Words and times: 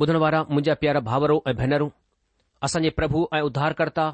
ॿुधण 0.00 0.16
वारा 0.16 0.38
मुंहिंजा 0.42 0.74
प्यार 0.82 0.98
भाउरो 1.06 1.36
ऐं 1.48 1.54
भेनरूं 1.56 1.88
असांजे 2.64 2.90
प्रभु 2.98 3.26
ऐं 3.36 3.40
उद्धारकर्ता 3.48 4.04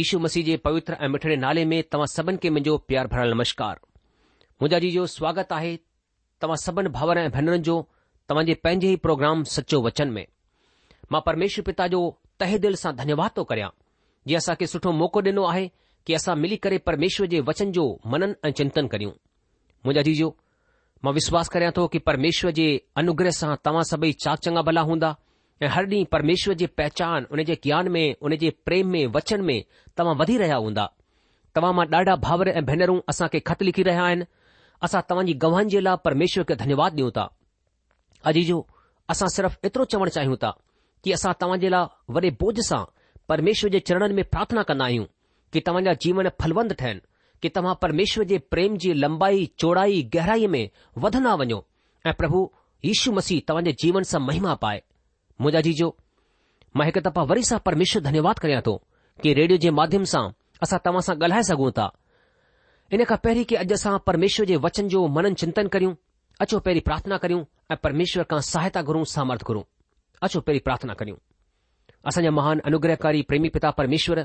ईशू 0.00 0.18
मसीह 0.18 0.44
जे 0.44 0.56
पवित्र 0.64 0.96
ऐं 1.04 1.08
मिठड़े 1.14 1.36
नाले 1.44 1.64
में 1.72 1.82
तव्हां 1.92 2.06
सभिनी 2.16 2.38
खे 2.42 2.50
मुंहिंजो 2.50 2.76
प्यार 2.88 3.06
भरियल 3.12 3.32
नमस्कार 3.34 3.78
मुंहिंजा 4.62 4.78
जी 4.84 4.90
जो 4.94 5.06
स्वागत 5.14 5.52
आहे 5.58 5.70
तव्हां 6.42 6.56
सभिनि 6.64 6.88
भाउर 6.96 7.18
ऐं 7.18 7.28
भेनरुनि 7.36 7.62
जो 7.68 7.76
तव्हां 8.28 8.44
जे 8.46 8.54
पंहिंजे 8.64 8.90
ई 8.92 8.96
प्रोग्राम 9.06 9.44
सचो 9.54 9.82
वचन 9.86 10.10
में 10.16 10.24
मां 11.12 11.20
परमेश्वर 11.26 11.64
पिता 11.70 11.86
जो 11.94 12.00
तह 12.40 12.56
दिल 12.66 12.74
सां 12.82 12.94
धन्यवाद 13.02 13.30
थो 13.36 13.44
करियां 13.52 13.70
जीअं 14.26 14.40
असांखे 14.44 14.66
सुठो 14.74 14.92
मौको 15.02 15.20
ॾिनो 15.32 15.44
आहे 15.52 15.68
की 16.06 16.14
असां 16.20 16.36
मिली 16.44 16.56
करे 16.64 16.78
परमेश्वर 16.90 17.26
जे 17.36 17.40
वचन 17.52 17.72
जो 17.78 17.86
मनन 18.14 18.34
ऐं 18.48 18.52
चिंतन 18.62 18.86
करियूं 18.96 19.12
मुंहिंजा 19.14 20.10
जी 20.10 20.24
मां 21.02 21.12
विश्वास 21.14 21.48
करियां 21.54 21.72
थो 21.76 21.86
कि 21.94 21.98
परमेश्वर 22.08 22.50
जे 22.58 22.66
अनुग्रह 23.02 23.30
सां 23.40 23.54
तव्हां 23.64 23.82
सभई 23.90 24.12
चाक 24.24 24.38
चङा 24.46 24.62
भला 24.68 24.80
हूंदा 24.90 25.08
ऐं 25.62 25.68
हर 25.76 25.86
ॾींहुं 25.86 26.04
परमेश्वर 26.12 26.54
जी 26.60 26.66
पहचान 26.80 27.24
उन 27.32 27.42
जे 27.50 27.54
ज्ञान 27.64 27.88
में 27.96 28.04
उन 28.28 28.36
जे 28.42 28.50
प्रेम 28.66 28.88
में 28.96 29.06
वचन 29.16 29.40
में 29.50 29.56
तव्हां 29.96 30.16
वधी 30.18 30.36
रहिया 30.42 30.56
हूंदा 30.66 30.84
तव्हां 31.54 31.72
मां 31.78 31.86
ॾाढा 31.98 32.16
भाउर 32.26 32.48
ऐं 32.48 32.64
भेनरूं 32.70 32.98
असां 33.12 33.28
खे 33.34 33.40
ख़त 33.50 33.62
लिखी 33.68 33.82
रहिया 33.90 34.02
आहिनि 34.04 34.24
असां 34.88 35.00
तव्हांजी 35.08 35.34
गवाहनि 35.46 35.70
जे 35.74 35.80
लाइ 35.86 35.96
परमेश्वर 36.04 36.44
खे 36.48 36.54
धन्यवाद 36.62 36.96
ॾियूं 36.98 37.10
था 37.18 37.24
अॼु 38.32 38.44
जो 38.50 38.58
असां 39.14 39.28
सिर्फ़ 39.36 39.56
एतिरो 39.70 39.84
चवणु 39.94 40.10
चाहियूं 40.18 40.36
था 40.46 40.50
कि 41.04 41.12
असां 41.20 41.32
तव्हां 41.40 41.58
जे 41.64 41.68
लाइ 41.76 42.14
वॾे 42.18 42.30
बोझ 42.44 42.56
सां 42.70 42.82
परमेश्वर 43.34 43.70
जे 43.76 43.80
चरणनि 43.90 44.14
में 44.20 44.24
प्रार्थना 44.36 44.62
कंदा 44.72 44.84
आहियूं 44.90 45.04
कि 45.52 45.60
तव्हांजा 45.70 45.92
जीवन 46.06 46.28
फलवंद 46.40 46.72
ठहनि 46.82 47.00
कि 47.42 47.48
तव्हां 47.54 47.74
परमेश्वर 47.82 48.24
जे 48.32 48.38
प्रेम 48.50 48.76
जी 48.82 48.92
लंबाई 48.94 49.44
चौड़ाई 49.58 50.02
गहराई 50.14 50.46
में 50.54 50.68
वधंदा 51.04 51.34
वञो 51.40 51.64
ऐं 52.06 52.12
प्रभु 52.20 52.40
यीशू 52.84 53.12
मसीह 53.18 53.40
तव्हांजे 53.48 53.72
जीवन 53.82 54.02
सां 54.12 54.20
महिमा 54.26 54.54
पाए 54.64 54.82
मुंहिंजा 55.40 55.60
जी 55.66 55.72
जो 55.80 55.88
मां 56.76 56.86
हिकु 56.86 57.00
दफ़ा 57.08 57.22
वरी 57.32 57.42
सां 57.50 57.58
परमेश्वर 57.68 58.02
धन्यवाद 58.06 58.38
करियां 58.44 58.62
थो 58.68 58.76
कि 59.22 59.32
रेडियो 59.40 59.58
जे 59.66 59.70
माध्यम 59.80 60.04
सां 60.14 60.22
असां 60.66 60.78
तव्हां 60.84 61.02
सां 61.08 61.14
ॻाल्हाए 61.26 61.42
सघूं 61.50 61.70
था 61.78 61.90
इन 62.94 63.04
खां 63.12 63.16
पहिरीं 63.26 63.44
कि 63.50 63.54
अॼु 63.64 63.74
असां 63.80 63.98
परमेश्वर 64.08 64.46
जे 64.52 64.56
वचन 64.66 64.88
जो 64.94 65.06
मनन 65.16 65.34
चिंतन 65.42 65.68
करियूं 65.76 65.94
अचो 66.44 66.58
पहिरीं 66.66 66.80
प्रार्थना 66.90 67.16
करियूं 67.24 67.44
ऐं 67.72 67.76
परमेश्वर 67.84 68.24
खां 68.32 68.40
सहायता 68.52 68.82
घुरूं 68.82 69.04
सामर्थ 69.14 69.42
घुरूं 69.50 69.62
अचो 70.28 70.40
पहिरीं 70.40 70.60
प्रार्थना 70.68 70.94
करियूं 71.02 71.16
असांजा 72.10 72.30
महान 72.38 72.58
अनुग्रहकारी 72.70 73.22
प्रेमी 73.28 73.48
पिता 73.56 73.70
परमेश्वर 73.80 74.18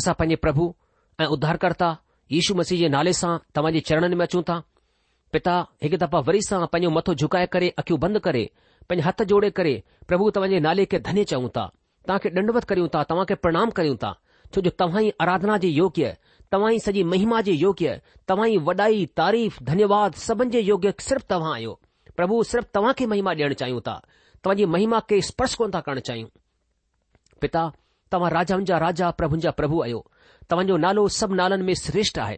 असां 0.00 0.14
पंहिंजे 0.18 0.36
प्रभु 0.46 0.74
ऐं 1.20 1.26
उद्धारकर्ता 1.36 1.88
यीशू 2.32 2.54
मसीह 2.58 2.78
जे 2.80 2.88
नाले 2.92 3.12
सां 3.18 3.32
तव्हां 3.54 3.72
जे 3.74 3.80
चरणनि 3.88 4.16
में 4.20 4.24
अचो 4.26 4.42
था 4.50 4.60
पिता 5.36 5.54
हिकु 5.82 5.96
दफ़ा 6.04 6.18
वरी 6.28 6.40
सां 6.48 6.60
पंहिंजो 6.74 6.90
मथो 6.96 7.14
झुकाए 7.22 7.46
करे 7.56 7.68
अखियूं 7.82 7.98
बंदि 8.04 8.20
करे 8.26 8.44
पंहिंजे 8.88 9.08
हथ 9.08 9.22
जोड़े 9.32 9.50
करे 9.58 9.74
प्रभु 10.12 10.30
तव्हांजे 10.36 10.60
नाले 10.68 10.84
खे 10.94 10.98
धने 11.08 11.24
चऊं 11.32 11.48
था 11.56 11.64
तव्हांखे 12.06 12.30
डंडवत 12.38 12.64
कयूं 12.72 12.88
ता 12.96 13.02
तव्हां 13.10 13.26
खे 13.28 13.34
प्रणाम 13.46 13.70
कयूं 13.80 13.96
था 14.06 14.12
छो 14.54 14.60
जो 14.60 14.70
तव्हां 14.82 15.02
जी 15.06 15.12
आराधना 15.26 15.56
जी 15.64 15.68
योग्य 15.82 16.14
तव्हांजी 16.52 16.78
सॼी 16.86 17.02
महिमा 17.12 17.40
जी 17.46 17.52
योग्य 17.66 18.00
तव्हां 18.28 18.48
जी 18.50 18.56
वॾाई 18.70 19.06
तारीफ़ 19.22 19.58
धन्यवाद 19.70 20.14
सभिन 20.26 20.50
जे 20.56 20.60
योग्य 20.60 20.92
सिर्फ़ 21.10 21.24
तव्हां 21.34 21.52
आहियो 21.54 21.78
प्रभु 22.16 22.42
सिर्फ़ 22.52 22.66
तव्हां 22.78 22.92
खे 23.02 23.06
महिमा 23.14 23.32
ॾियण 23.40 23.54
चाहियो 23.64 23.80
था 23.90 23.96
तव्हांजी 24.02 24.64
महिमा 24.76 25.00
खे 25.12 25.20
स्पर्श 25.30 25.54
कोन 25.62 25.70
था 25.78 25.82
चाहियूं 25.94 26.28
पिता 27.44 27.70
तव्हां 28.14 28.30
राजाउनि 28.32 28.64
जा 28.68 28.76
राजा 28.82 29.10
प्रभु 29.18 29.36
जा 29.44 29.50
प्रभु 29.58 29.80
आहियो 29.84 29.98
तव्हांजो 30.50 30.74
नालो 30.84 31.06
सभु 31.18 31.34
नालनि 31.38 31.64
में 31.68 31.74
श्रेष्ठ 31.80 32.18
आहे 32.24 32.36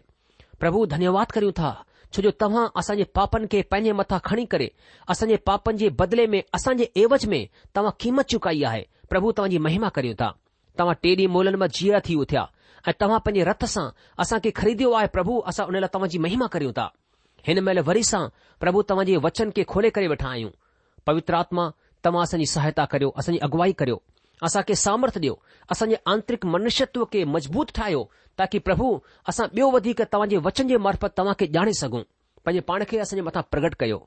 प्रभु 0.61 0.85
धन्यवाद 0.93 1.33
करियूं 1.37 1.53
था 1.59 1.71
छोजो 2.13 2.31
तव्हां 2.43 2.63
असांजे 2.81 3.05
पापनि 3.19 3.47
खे 3.53 3.61
पंहिंजे 3.73 3.93
मथां 3.99 4.19
खणी 4.29 4.45
करे 4.55 4.69
असांजे 5.15 5.37
पापनि 5.49 5.79
जे 5.83 5.89
बदिले 6.01 6.27
में 6.35 6.41
असांजे 6.59 6.89
ऐवज 7.03 7.25
में 7.33 7.41
तव्हां 7.77 7.93
क़ीमत 8.01 8.27
चुकाई 8.35 8.63
आहे 8.71 8.83
प्रभु 9.11 9.33
तव्हांजी 9.41 9.59
महिमा 9.67 9.89
करियूं 9.97 10.17
था 10.23 10.31
तव्हां 10.79 10.95
टे 11.03 11.15
ॾींहं 11.17 11.33
मोलनि 11.37 11.61
मां 11.65 11.69
जीरा 11.81 12.01
थी 12.09 12.15
उथिया 12.25 12.47
ऐं 12.89 12.93
तव्हां 13.01 13.21
पंहिंजे 13.29 13.45
रत 13.51 13.65
सां 13.75 13.87
असांखे 14.25 14.51
ख़रीद्यो 14.61 14.93
आहे 15.03 15.07
प्रभु 15.19 15.39
असां 15.53 15.67
उन 15.73 15.81
लाइ 15.85 15.93
तव्हांजी 15.99 16.19
महिमा 16.29 16.47
करियूं 16.57 16.73
था 16.81 16.89
हिन 17.49 17.61
महिल 17.69 17.83
वरी 17.91 18.03
सां 18.13 18.25
प्रभु 18.65 18.83
तव्हांजे 18.93 19.17
वचन 19.29 19.51
खे 19.59 19.65
खोले 19.75 19.91
करे 19.99 20.09
वेठा 20.15 20.29
आहियूं 20.35 20.51
पवित्र 21.11 21.43
आत्मा 21.45 21.69
तव्हां 22.05 22.25
असांजी 22.29 22.47
सहायता 22.57 22.85
करियो 22.95 23.13
असांजी 23.23 23.39
अॻुवाई 23.51 23.73
करियो 23.83 24.01
के 24.67 24.75
सामर्थ 24.75 25.19
ॾियो 25.19 25.35
असांजे 25.73 25.97
आंतरिक 26.13 26.45
मनुष्यत्व 26.55 27.05
के 27.13 27.25
मजबूत 27.35 27.67
ठाहियो 27.77 28.03
ताकि 28.39 28.59
प्रभु 28.67 28.89
असा 29.29 29.45
ॿियो 29.57 29.71
वधीक 29.75 30.03
तव्हांजे 30.13 30.37
वचन 30.47 30.69
जे 30.69 30.77
मार्फत 30.87 31.17
तव्हांखे 31.19 31.47
ॼाणे 31.55 31.73
सघूं 31.81 32.01
पंहिंजे 32.45 32.61
पाण 32.67 32.83
खे 32.89 32.99
असांजे 32.99 33.23
मथां 33.25 33.43
प्रगट 33.51 33.75
कयो 33.81 33.99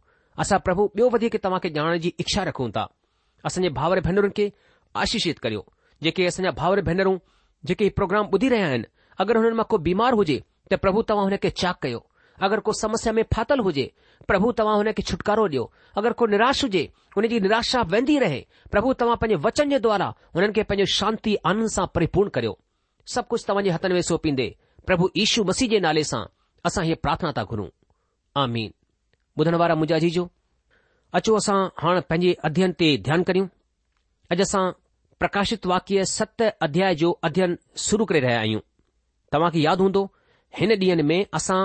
असां 0.42 0.58
प्रभु 0.66 0.88
ॿियो 0.98 1.10
वधीक 1.14 1.36
तव्हां 1.44 1.60
खे 1.64 1.70
ॼाणण 1.80 2.00
इच्छा 2.18 2.44
रखूं 2.46 2.70
था 2.76 2.86
असांजे 3.46 3.70
भाउर 3.80 4.00
भेनरुनि 4.06 4.34
खे 4.42 4.50
आशीषित 5.02 5.36
करियो 5.44 5.64
जेके 6.04 6.26
असांजा 6.26 6.52
भाउर 6.62 6.82
भेनरूं 6.90 7.18
जेके 7.68 7.90
प्रोग्राम 7.98 8.28
ॿुधी 8.34 8.50
रहिया 8.50 8.68
आहिनि 8.68 8.84
अगरि 9.22 9.40
हुननि 9.40 9.64
को 9.70 9.78
बीमार 9.88 10.14
हुजे 10.22 10.40
त 10.72 10.74
प्रभु 10.84 11.02
तव्हां 11.10 11.30
हुन 11.30 11.50
चाक 11.50 11.82
कयो 11.84 12.00
अगरि 12.48 12.62
को 12.68 12.72
समस्या 12.82 13.14
में 13.14 13.24
फाथल 13.36 13.60
हुजे 13.66 13.90
પ્રભુ 14.28 14.52
તમા 14.56 14.76
હોને 14.80 14.94
કે 14.94 15.04
છુટકારો 15.04 15.48
દયો 15.54 15.70
અગર 15.98 16.14
કોઈ 16.18 16.32
નિરાશ 16.34 16.62
હુજે 16.66 16.84
ઉનેજી 17.16 17.40
નિરાશા 17.46 17.84
વેંદી 17.92 18.20
રહે 18.24 18.42
પ્રભુ 18.72 18.94
તમા 19.00 19.20
પને 19.22 19.36
વચન 19.44 19.70
જે 19.74 19.80
દ્વારા 19.86 20.14
ઉનન 20.36 20.54
કે 20.56 20.64
પને 20.70 20.86
શાંતિ 20.98 21.32
આનંદ 21.44 21.70
સા 21.76 21.88
પરિપૂર્ણ 21.96 22.32
કર્યો 22.36 22.56
સબ 23.14 23.24
કુછ 23.30 23.44
તમની 23.48 23.72
હતને 23.76 23.94
મે 23.98 24.04
સોપી 24.10 24.36
દે 24.40 24.48
પ્રભુ 24.88 25.06
ઈશુ 25.22 25.42
મસીજે 25.48 25.80
નાલે 25.80 26.04
સા 26.12 26.26
આસા 26.66 26.84
હે 26.88 26.96
પ્રાર્થના 27.04 27.34
તા 27.38 27.46
કરું 27.52 27.72
આમીન 28.42 28.72
બુધનવાર 29.36 29.72
મુજાજીજો 29.82 30.24
અચો 31.18 31.32
આસા 31.36 31.62
હાણ 31.82 32.00
પંજે 32.10 32.32
અધ્યયન 32.48 32.74
તે 32.80 32.88
ધ્યાન 33.06 33.24
કરીઉ 33.28 33.48
અજસા 34.34 34.66
પ્રકાશિત 35.20 35.64
વાક્ય 35.72 36.04
સત 36.18 36.40
અધ્યાય 36.66 36.96
જો 37.02 37.10
અધ્યયન 37.28 37.54
શુરુ 37.86 38.04
કરે 38.10 38.20
રહે 38.26 38.36
આયુ 38.38 38.62
તમા 39.32 39.54
કે 39.54 39.60
યાદ 39.66 39.80
હોંદો 39.84 40.02
હેન 40.58 40.72
દીન 40.82 41.02
મે 41.10 41.18
આસા 41.32 41.64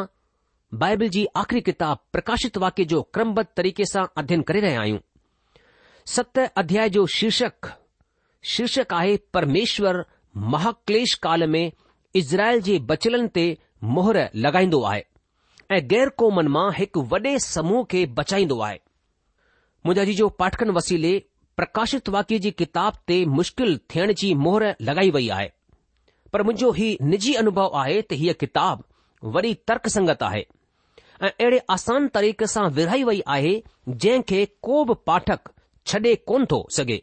बाइबिल 0.78 1.08
जी 1.14 1.24
आख़िरी 1.36 1.60
किताब 1.62 1.98
प्रकाशित 2.12 2.56
वाक्य 2.58 2.84
जो 2.92 3.00
क्रमबद्ध 3.14 3.46
तरीक़े 3.56 3.84
सां 3.86 4.02
अध्ययन 4.20 4.40
करे 4.46 4.60
रहिया 4.60 4.80
आहियूं 4.80 4.98
सत 6.14 6.38
अध्याय 6.56 6.88
जो 6.96 7.04
शीर्षक 7.16 7.70
शीर्षक 8.52 8.92
आहे 8.94 9.16
परमेश्वर 9.34 10.02
महाक्लेश 10.54 11.14
काल 11.26 11.46
में 11.50 11.70
इज़रायल 12.16 12.60
जे 12.68 12.78
बचलन 12.88 13.26
ते 13.36 13.44
मोहर 13.98 14.18
लॻाईंदो 14.46 14.80
आहे 14.92 15.02
ऐं 15.76 15.80
गै़र 15.90 16.08
क़ौमनि 16.22 16.48
मां 16.56 16.66
हिकु 16.78 17.02
वडे॒ 17.12 17.36
समूह 17.46 17.84
खे 17.90 18.04
बचाईंदो 18.18 18.58
आहे 18.70 18.78
मुंहिंजा 19.86 20.04
जीजो 20.10 20.28
पाठकनि 20.40 20.72
वसीले 20.80 21.12
प्रकाशित 21.56 22.08
वाक्य 22.16 22.38
जी 22.46 22.50
किताब 22.64 22.96
ते 23.08 23.24
मुश्किल 23.38 23.78
थियण 23.94 24.12
जी 24.24 24.32
मोहर 24.46 24.68
लॻाई 24.90 25.10
वई 25.18 25.28
आहे 25.38 25.48
पर 26.32 26.42
मुंहिंजो 26.50 26.72
ही 26.82 26.96
निजी 27.14 27.34
अनुभव 27.44 27.78
आहे 27.84 28.00
त 28.10 28.20
हीअ 28.24 28.34
किताब 28.44 28.84
वरी 29.38 29.54
तर्कसंगत 29.70 30.22
आहे 30.30 30.44
ऐं 31.24 31.30
अहिड़े 31.40 31.58
आसान 31.70 32.06
तरीक़े 32.14 32.46
सां 32.46 32.68
विराई 32.76 33.02
वई 33.04 33.20
आहे 33.34 33.52
जंहिं 33.88 34.20
खे 34.28 34.44
को 34.62 34.84
बि 34.88 34.94
पाठक 35.06 35.48
छॾे 35.86 36.14
कोन 36.30 36.44
थो 36.50 36.58
सघे 36.76 37.00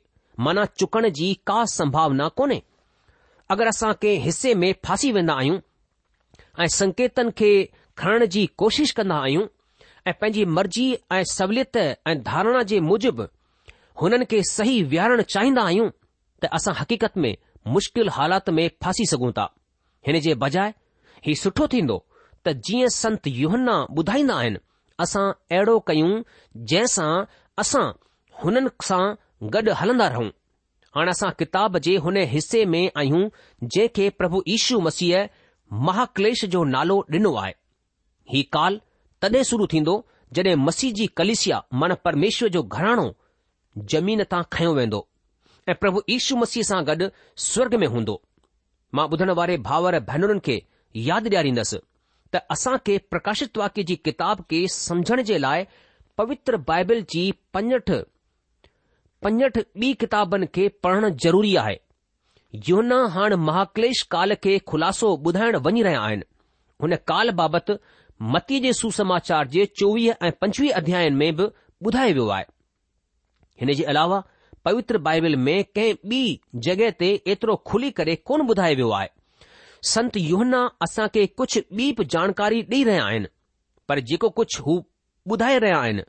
माना 0.47 0.65
चुकण 0.79 1.09
जी 1.19 1.33
का 1.47 1.63
संभावना 1.75 2.27
कोन्हे 2.41 2.61
अगरि 3.51 3.67
असां 3.69 3.93
कंहिं 4.01 4.19
हिसे 4.25 4.53
में 4.63 4.73
फासी 4.85 5.11
वेंदा 5.11 5.33
आहियूं 5.41 5.57
ऐं 6.63 6.67
संकेतन 6.77 7.29
खे 7.39 7.49
खणण 7.97 8.25
जी 8.35 8.45
कोशिश 8.63 8.91
कंदा 8.99 9.15
आहियूं 9.23 9.47
ऐं 10.07 10.13
पंहिंजी 10.21 10.45
मर्ज़ी 10.57 10.85
ऐं 11.13 11.23
सहुलियत 11.31 11.77
ऐं 11.77 12.21
धारणा 12.23 12.61
जे 12.71 12.79
मुजिबि 12.91 13.25
हुननि 14.01 14.25
खे 14.31 14.41
सही 14.51 14.81
विहारणु 14.93 15.23
चाहींदा 15.33 15.63
आहियूं 15.71 15.89
त 16.43 16.49
असां 16.59 16.73
हक़ीक़त 16.77 17.17
में 17.25 17.35
मुश्किल 17.73 18.09
हालात 18.19 18.49
में 18.57 18.69
फासी 18.83 19.05
सघूं 19.15 19.31
था 19.39 19.49
हिन 20.07 20.19
जे 20.27 20.33
बजाए 20.45 20.73
हीउ 21.25 21.35
सुठो 21.41 21.67
थींदो 21.73 21.97
त 22.45 22.51
जीअं 22.67 22.89
संत 23.01 23.27
युहन्ना 23.41 23.73
ॿुधाईंदा 23.97 24.35
आहिनि 24.39 24.59
असां 25.03 25.25
अहिड़ो 25.55 25.73
कयूं 25.87 26.13
जंहिंसां 26.69 27.11
असां 27.63 27.83
हुननि 28.43 28.69
सां 28.89 29.01
गॾु 29.55 29.73
हलंदा 29.81 30.07
रहूं 30.13 30.29
हाणे 30.95 31.11
असां 31.17 31.29
किताब 31.41 31.77
जे 31.87 31.95
हुन 32.05 32.17
हिसे 32.33 32.63
में 32.73 32.83
आहियूं 32.99 33.21
जंहिंखे 33.73 34.09
प्रभु 34.21 34.41
यीशू 34.47 34.79
मसीह 34.87 35.27
महाकलेश 35.89 36.43
जो 36.55 36.63
नालो 36.75 36.97
ॾिनो 37.17 37.33
आहे 37.43 37.53
ही 38.33 38.41
काल 38.57 38.79
तॾहिं 39.21 39.43
शुरू 39.51 39.67
थींदो 39.73 39.95
जॾहिं 40.35 40.55
मसीह 40.67 40.91
जी 40.99 41.05
कलिसिया 41.21 41.61
मन 41.83 41.93
परमेश्वर 42.07 42.49
जो 42.57 42.63
घराणो 42.63 43.07
जमीन 43.93 44.23
तां 44.33 44.41
खयो 44.57 44.73
वेंदो 44.79 45.01
ऐं 45.69 45.75
प्रभु 45.83 46.01
यीशु 46.09 46.35
मसीह 46.45 46.63
सां 46.71 46.81
गॾु 46.89 47.07
स्वर्ग 47.51 47.75
में 47.81 47.87
हूंदो 47.95 48.21
मां 48.95 49.07
ॿुधण 49.13 49.29
वारे 49.41 49.57
भाउर 49.69 49.99
भेनरुनि 50.11 50.43
खे 50.49 50.57
यादि 51.09 51.29
ॾियारींदसि 51.37 51.77
त 52.33 52.37
असांखे 52.51 52.97
प्रकाशित 53.11 53.57
वाक्य 53.57 53.83
जी 53.87 53.95
किताब 54.05 54.41
खे 54.51 54.65
समुझण 54.71 55.21
जे 55.29 55.39
लाइ 55.41 55.63
पवित्र 56.17 56.57
बाइबिल 56.67 57.01
जी 57.13 57.23
पंजठि 57.53 58.01
ॿी 59.81 59.91
किताबनि 59.99 60.45
खे 60.53 60.67
पढण 60.83 61.07
ज़रूरी 61.23 61.55
आहे 61.63 61.75
योना 62.67 62.97
हाणे 63.15 63.35
महाक्लेश 63.49 64.01
काल 64.11 64.33
खे 64.43 64.57
खुलासो 64.67 65.09
ॿुधाइण 65.25 65.55
वञी 65.65 65.83
रहिया 65.83 66.01
आहिनि 66.05 66.23
हुन 66.81 66.95
काल 67.09 67.29
बाबति 67.41 67.73
मतीअ 68.35 68.61
जे 68.61 68.73
सुसमाचार 68.79 69.47
जे 69.55 69.65
चोवीह 69.79 70.25
ऐं 70.25 70.31
पंजवीह 70.41 70.73
अध्यायन 70.81 71.15
में 71.21 71.35
बि 71.35 71.45
ॿुधायो 71.87 72.13
वियो 72.13 72.27
आहे 72.37 72.45
हिन 73.61 73.73
जे 73.79 73.83
अलावा 73.93 74.21
पवित्र 74.65 74.97
बाइबिल 75.09 75.35
मे 75.45 75.61
कंहिं 75.75 75.95
ॿी 76.09 76.37
जॻहि 76.65 76.89
ते 76.99 77.11
एतिरो 77.33 77.55
खुली 77.69 77.91
करे 77.99 78.15
कोन 78.31 78.47
ॿुधायो 78.49 78.75
वियो 78.75 78.89
आहे 78.99 79.07
संत 79.89 80.17
युना 80.17 80.65
असांखे 80.83 81.25
कुझु 81.37 81.59
ॿी 81.75 81.91
बि 81.97 82.03
जानकारी 82.11 82.61
ॾेई 82.71 82.83
रहिया 82.85 83.05
आहिनि 83.05 83.25
पर 83.89 83.99
जेको 84.09 84.29
कुझु 84.39 84.61
हू 84.63 84.77
ॿुधाए 85.33 85.57
रहिया 85.59 85.77
आहिनि 85.85 86.01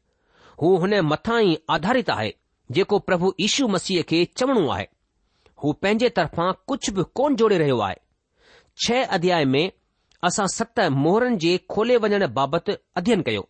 हू 0.62 0.74
हुन 0.82 0.94
मथां 1.12 1.40
ई 1.44 1.54
आधारित 1.76 2.10
आहे 2.16 2.30
जेको 2.78 2.98
प्रभु 3.08 3.32
ईशू 3.46 3.66
मसीह 3.76 4.02
खे 4.08 4.24
चवणो 4.36 4.66
आहे 4.74 4.84
हू 5.62 5.72
पंहिंजे 5.82 6.08
तरफ़ां 6.18 6.50
कुझु 6.72 6.92
बि 6.98 7.04
कोन 7.20 7.36
जोड़े 7.42 7.58
रहियो 7.64 7.78
आहे 7.86 7.96
छह 8.84 9.04
अध्याय 9.18 9.44
में 9.54 9.64
असां 10.28 10.46
सत 10.58 10.80
मोहरनि 11.04 11.36
जे 11.46 11.56
खोले 11.74 11.96
वञण 12.04 12.26
बाबति 12.40 12.72
अध्यन 13.02 13.22
कयो 13.30 13.42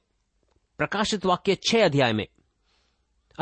प्रकाशित 0.79 1.27
वाक्य 1.33 1.55
छह 1.69 1.85
अध्याय 1.85 2.13
में 2.21 2.27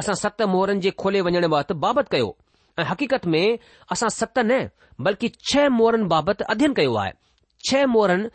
असां 0.01 0.15
सत 0.25 0.43
मोहरनि 0.55 0.81
जे 0.81 0.91
खोले 1.05 1.21
वञण 1.31 1.45
वाबति 1.59 2.09
कयो 2.17 2.33
ऐं 2.79 2.85
हक़ीक़त 2.89 3.27
में 3.35 3.59
असां 3.93 4.09
सत 4.17 4.39
न 4.39 4.69
बल्कि 5.07 5.29
छह 5.51 5.69
मोरनि 5.79 6.05
बाबति 6.13 6.45
अध्ययन 6.51 6.73
कयो 6.75 6.95
आहे 7.03 7.13
छह 7.69 7.87
मोरनि 7.95 8.29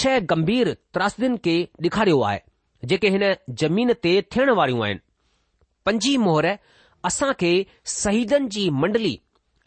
छह 0.00 0.18
गंभीर 0.32 0.72
त्रासदीन 0.94 1.36
खे 1.44 1.54
ॾेखारियो 1.84 2.20
आहे 2.28 2.86
जेके 2.90 3.08
हिन 3.14 3.22
ज़मीन 3.62 3.92
ते 4.06 4.12
थियण 4.34 4.50
वारियूं 4.58 4.84
आहिनि 4.84 5.00
पंजी 5.86 6.16
मोहर 6.26 6.48
असां 7.10 7.32
खे 7.42 7.52
शहीदनि 7.94 8.48
जी 8.56 8.68
मंडली 8.84 9.12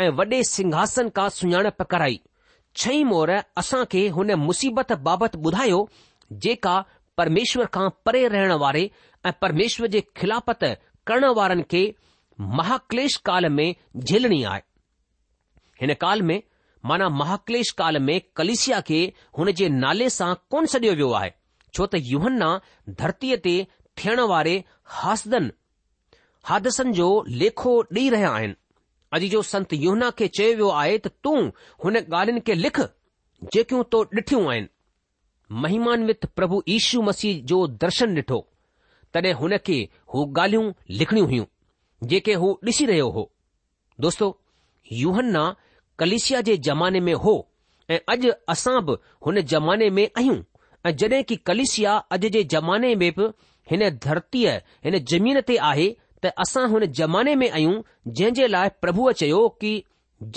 ऐं 0.06 0.10
वॾे 0.20 0.42
सिंघासन 0.52 1.10
खां 1.20 1.28
सुञाणप 1.38 1.82
कराई 1.94 2.20
छई 2.82 3.04
मोर 3.12 3.32
खे 3.96 4.08
हुन 4.20 4.34
मुसीबत 4.48 4.92
बाबति 5.10 5.38
ॿुधायो 5.48 5.88
जेका 6.48 6.74
परमेश्वर 7.18 7.66
खां 7.78 7.90
परे 8.06 8.28
रहण 8.38 8.52
वारे 8.66 8.90
ऐं 9.26 9.32
परमेश्वर 9.42 9.88
जे 9.98 10.02
ख़िलाफ़त 10.22 10.64
करण 11.08 11.26
वारनि 11.42 11.64
खे 11.72 11.86
महाक्लेश 12.42 13.16
काल 13.26 13.46
में 13.52 13.74
झेलणी 13.98 14.44
आहे 14.44 14.62
हिन 15.82 15.94
काल 16.02 16.22
में 16.22 16.42
माना 16.90 17.08
महाक्लेश 17.10 17.72
काल 17.78 17.98
में 18.04 18.20
कलिसिया 18.36 18.80
खे 18.88 19.04
हुन 19.38 19.52
जे 19.60 19.70
नाले 19.70 20.10
सां 20.18 20.34
कोन 20.52 20.66
सडि॒यो 20.74 20.96
वियो 20.96 21.12
आहे 21.20 21.32
छो 21.76 21.86
त 21.94 22.02
यूहन्ना 22.10 22.50
धरतीअ 23.02 23.38
ते 23.46 23.56
थियण 24.02 24.20
वारे 24.32 24.56
हासदन 24.98 25.52
हादसनि 26.50 26.94
जो 27.00 27.08
लेखो 27.44 27.74
ॾेई 27.96 28.10
रहिया 28.16 28.30
आहिनि 28.40 28.56
अॼु 29.18 29.30
जो 29.34 29.42
संत 29.52 29.74
युहन्ना 29.86 30.10
खे 30.20 30.28
चयो 30.40 30.54
वियो 30.62 30.70
आहे 30.82 30.98
त 31.08 31.12
तूं 31.24 31.38
हुन 31.86 31.98
ॻाल्हियुनि 32.04 32.42
खे 32.48 32.54
लिख 32.66 32.80
जेकियूं 33.58 33.84
तो 33.96 34.04
ॾिठियूं 34.20 34.46
आहिनि 34.54 34.74
महिमानवित 35.66 36.26
प्रभु 36.36 36.62
यीशू 36.74 37.02
मसीह 37.12 37.42
जो 37.54 37.66
दर्शन 37.86 38.16
ॾिठो 38.22 38.40
तॾहिं 39.14 39.34
हुन 39.42 39.58
खे 39.70 39.82
हू 40.14 40.28
ॻाल्हियूं 40.44 40.72
लिखणियूं 41.02 41.28
हुयूं 41.34 41.46
जेके 42.04 42.34
हू 42.42 42.52
डि॒सी 42.64 42.86
रहियो 42.86 43.10
हो 43.10 43.30
दोस्तो 44.02 44.38
यूहन्ना 44.92 45.44
कलिसिया 46.00 46.42
जे 46.48 46.56
ज़माने 46.68 47.00
में 47.00 47.14
हो 47.26 47.34
ऐं 47.92 48.00
अॼु 48.14 48.32
असां 48.54 48.80
बि 48.86 48.96
हुन 49.26 49.42
ज़माने 49.54 49.90
में 49.98 50.04
आहियूं 50.06 50.42
ऐं 50.90 50.96
जडे॒ 51.02 51.22
कि 51.30 51.36
कलिशिया 51.50 51.96
अॼु 52.16 52.30
जे 52.36 52.44
ज़माने 52.56 52.96
में 53.04 53.12
बि 53.18 53.28
हिन 53.72 53.90
धरतीअ 54.06 54.56
हिन 54.86 54.98
जमीन 55.14 55.42
ते 55.52 55.58
आहे 55.70 55.88
त 56.24 56.32
असां 56.46 56.68
हुन 56.70 56.86
ज़माने 57.02 57.36
में 57.42 57.50
आहियूं 57.50 57.82
जंहिं 58.08 58.34
जे 58.40 58.48
लाइ 58.48 58.70
प्रभुअ 58.82 59.12
चयो 59.22 59.48
कि 59.62 59.72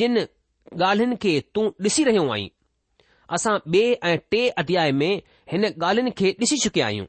जिन 0.00 0.18
ॻाल्हियुनि 0.18 1.16
खे 1.22 1.38
तू 1.54 1.66
ॾिसी 1.84 2.04
रहियूं 2.04 2.30
आई 2.34 2.50
असां 3.36 3.58
बे 3.74 3.82
ऐं 4.12 4.16
टे 4.30 4.48
अध्याय 4.64 4.92
में 5.00 5.12
हिन 5.52 5.64
ॻाल्हिन 5.82 6.10
खे 6.18 6.30
ॾिसी 6.40 6.56
चुकिया 6.62 6.86
आहियूं 6.86 7.06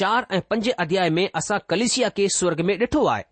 चार 0.00 0.26
ऐं 0.32 0.40
पंज 0.50 0.68
अध्याय 0.86 1.10
में 1.18 1.28
असां 1.42 1.58
कलेशिया 1.68 2.08
खे 2.18 2.28
स्वर्ग 2.38 2.60
में 2.70 2.76
आहे 2.84 3.22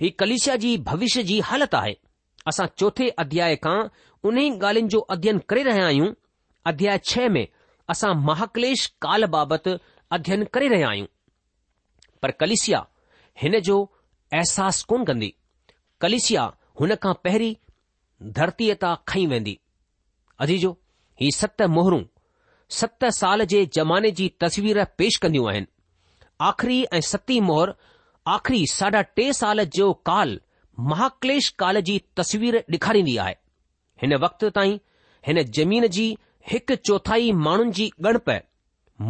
ही 0.00 0.08
कलिशिया 0.20 0.54
जी 0.62 0.76
भविष्य 0.88 1.22
जी 1.28 1.38
हालति 1.44 1.76
आहे 1.76 1.94
असां 2.48 2.66
चोथे 2.78 3.08
अध्याय 3.22 3.56
खां 3.64 3.78
उन्ही 4.28 4.50
ॻाल्हियुनि 4.50 4.88
जो 4.90 4.98
अध्ययन 5.14 5.38
करे 5.48 5.62
रहिया 5.62 5.86
आहियूं 5.86 6.12
अध्याय 6.66 6.98
छह 7.04 7.28
में 7.36 7.46
असां 7.90 8.14
महाकलेश 8.28 8.86
काल 9.02 9.24
बाबति 9.36 9.76
अध्ययन 10.16 10.44
करे 10.54 10.68
रहिया 10.68 10.88
आहियूं 10.88 11.06
पर 12.22 12.30
कलिशिया 12.40 12.84
हिन 13.42 13.58
जो 13.68 13.78
अहसासु 14.34 14.84
कोन 14.88 15.04
कंदी 15.10 15.32
कलिशिया 16.00 16.44
हुन 16.80 16.94
खां 17.06 17.14
पहिरीं 17.24 17.54
धरतीअ 18.38 18.74
तां 18.84 18.94
खई 19.12 19.26
वेंदी 19.34 19.58
अजी 20.46 20.58
ही 21.22 21.30
सत 21.40 21.62
मोहरूं 21.76 22.02
सत 22.78 23.04
साल 23.18 23.42
जे 23.50 23.64
ज़माने 23.76 24.10
जी 24.16 24.28
तस्वीर 24.42 24.84
पेश 24.98 25.16
कन्दियूं 25.26 25.48
आहिनि 25.50 25.66
आख़िरी 26.48 26.82
ऐं 26.96 27.00
सत 27.10 27.30
मोहर 27.50 27.74
आख़िरी 28.28 28.64
साढा 28.70 29.00
टे 29.16 29.32
साल 29.32 29.64
जो 29.74 29.92
काल 30.06 30.32
महाक्लेश 30.88 31.48
काल 31.58 31.80
जी 31.88 31.98
तस्वीर 32.16 32.56
ॾेखारींदी 32.70 33.16
आहे 33.24 33.34
हिन 34.02 34.14
वक़्त 34.24 34.44
ताईं 34.56 34.76
हिन 35.26 35.42
जमीन 35.58 35.86
जी 35.96 36.04
हिकु 36.50 36.74
चौथाई 36.88 37.30
माण्हुनि 37.44 37.72
जी 37.78 37.86
गणप 38.06 38.28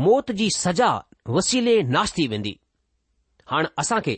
मौत 0.05 0.31
जी 0.41 0.49
सज़ा 0.57 0.91
वसीले 1.37 1.75
नाश 1.97 2.13
थी 2.19 2.27
वेंदी 2.35 2.53
हाणे 3.51 3.69
असां 3.83 4.01
खे 4.09 4.15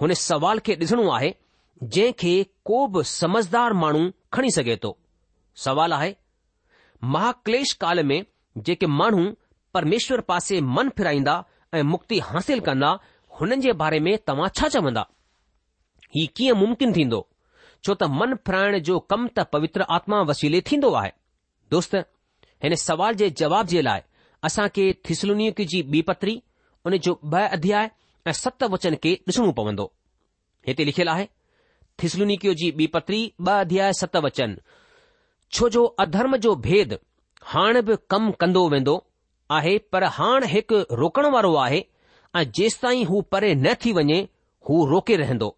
हुन 0.00 0.12
सवाल 0.22 0.58
खे 0.66 0.74
ॾिसणो 0.82 1.08
आहे 1.18 1.30
जंहिं 1.82 2.12
खे 2.22 2.32
को 2.70 2.84
बि 2.96 3.02
समझदार 3.12 3.72
माण्हू 3.84 4.02
खणी 4.36 4.50
सघे 4.58 4.76
थो 4.82 4.92
सवाल 5.66 5.92
आहे 5.98 6.12
महाक्लेश 7.14 7.74
काल 7.86 8.02
में 8.10 8.20
जेके 8.66 8.86
माण्हू 8.98 9.24
परमेश्वर 9.74 10.20
पासे 10.32 10.60
मन 10.76 10.88
फिराईंदा 10.96 11.42
ऐं 11.78 11.82
मुक्ति 11.94 12.18
हासिल 12.32 12.60
कंदा 12.70 12.92
हुननि 13.40 13.56
जे 13.64 13.72
बारे 13.82 13.98
में 14.06 14.16
तव्हां 14.26 14.48
छा 14.58 14.68
चवंदा 14.72 15.06
ही 16.16 16.26
कीअं 16.36 16.56
मुमकिन 16.62 16.92
थींदो 16.96 17.20
छो 17.84 17.94
त 18.00 18.08
मन 18.20 18.34
फिराइण 18.46 18.78
जो 18.88 18.98
कमु 19.12 19.28
त 19.38 19.44
पवित्र 19.52 19.84
आत्मा 19.96 20.20
वसीले 20.30 20.60
थींदो 20.70 20.90
आहे 21.00 21.10
दोस्त 21.74 21.94
हिन 22.64 22.74
सवाल 22.84 23.14
जे 23.20 23.28
जवाब 23.42 23.66
जे 23.72 23.82
लाइ 23.88 24.00
असां 24.48 24.68
खे 24.76 24.84
थिसलुनिक 25.08 25.60
जी 25.72 25.82
ॿी 25.94 26.02
पत्री 26.10 26.34
उन 26.86 26.96
जो 27.06 27.18
ब 27.32 27.42
अध्याय 27.58 27.90
ऐं 28.26 28.32
सत 28.42 28.62
वचन 28.76 28.94
खे 29.04 29.14
ॾिसणो 29.28 29.52
पवंदो 29.60 29.86
हिते 30.68 30.84
लिखियलु 30.88 31.10
आहे 31.14 31.26
थिसलुनिक 32.02 32.46
जी 32.62 32.70
ॿी 32.82 32.86
पत्री 32.96 33.20
ॿ 33.46 33.52
अध्याय 33.64 33.92
सत 34.02 34.16
वचन 34.26 34.56
छो 35.56 35.68
जो 35.76 35.84
अधर्म 36.04 36.36
जो 36.46 36.54
भेद 36.68 36.92
हाणे 37.54 37.80
बि 37.88 37.96
कमु 38.10 38.32
कंदो 38.42 38.68
वेंदो 38.74 38.94
आहे 39.58 39.76
पर 39.92 40.04
हाणे 40.18 40.46
हिकु 40.56 40.78
रोकण 41.02 41.30
वारो 41.36 41.54
आहे 41.64 41.80
ऐं 42.36 42.42
जेसि 42.54 43.02
हू 43.04 43.20
परे 43.32 43.54
न 43.54 43.74
थी 43.84 43.92
वञे 43.92 44.18
हू 44.68 44.84
रोके 44.90 45.16
रहंदो 45.16 45.56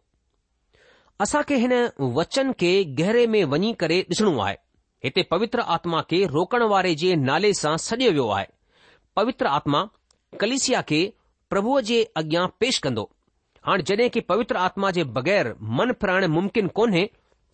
हिन 1.49 1.73
वचन 2.19 2.53
खे 2.61 2.71
गहरे 3.01 3.27
में 3.33 3.43
वञी 3.55 3.73
करे 3.83 4.01
डि॒सणो 4.09 4.39
आए 4.45 4.57
हिते 5.05 5.23
पवित्र 5.31 5.61
आत्मा 5.75 6.01
खे 6.11 6.25
रोकण 6.37 6.63
वारे 6.73 6.95
जे 7.03 7.15
नाले 7.29 7.53
सां 7.63 7.77
सॼो 7.87 8.11
वियो 8.11 8.29
आहे 8.37 8.47
पवित्र 9.17 9.47
आत्मा 9.59 9.83
कलिसिया 10.41 10.81
खे 10.93 11.01
प्रभुअ 11.53 11.81
जे 11.91 12.03
अॻियां 12.23 12.47
पेष 12.63 12.79
कन्दो 12.87 13.05
हाणे 13.69 13.83
जड॒हिं 13.89 14.11
की 14.11 14.21
पवित्र 14.33 14.57
आत्मा 14.67 14.91
जे 14.99 15.05
बगैर 15.19 15.53
मनप्राइण 15.81 16.27
मुमकिन 16.37 16.69
कोन्हे 16.79 17.03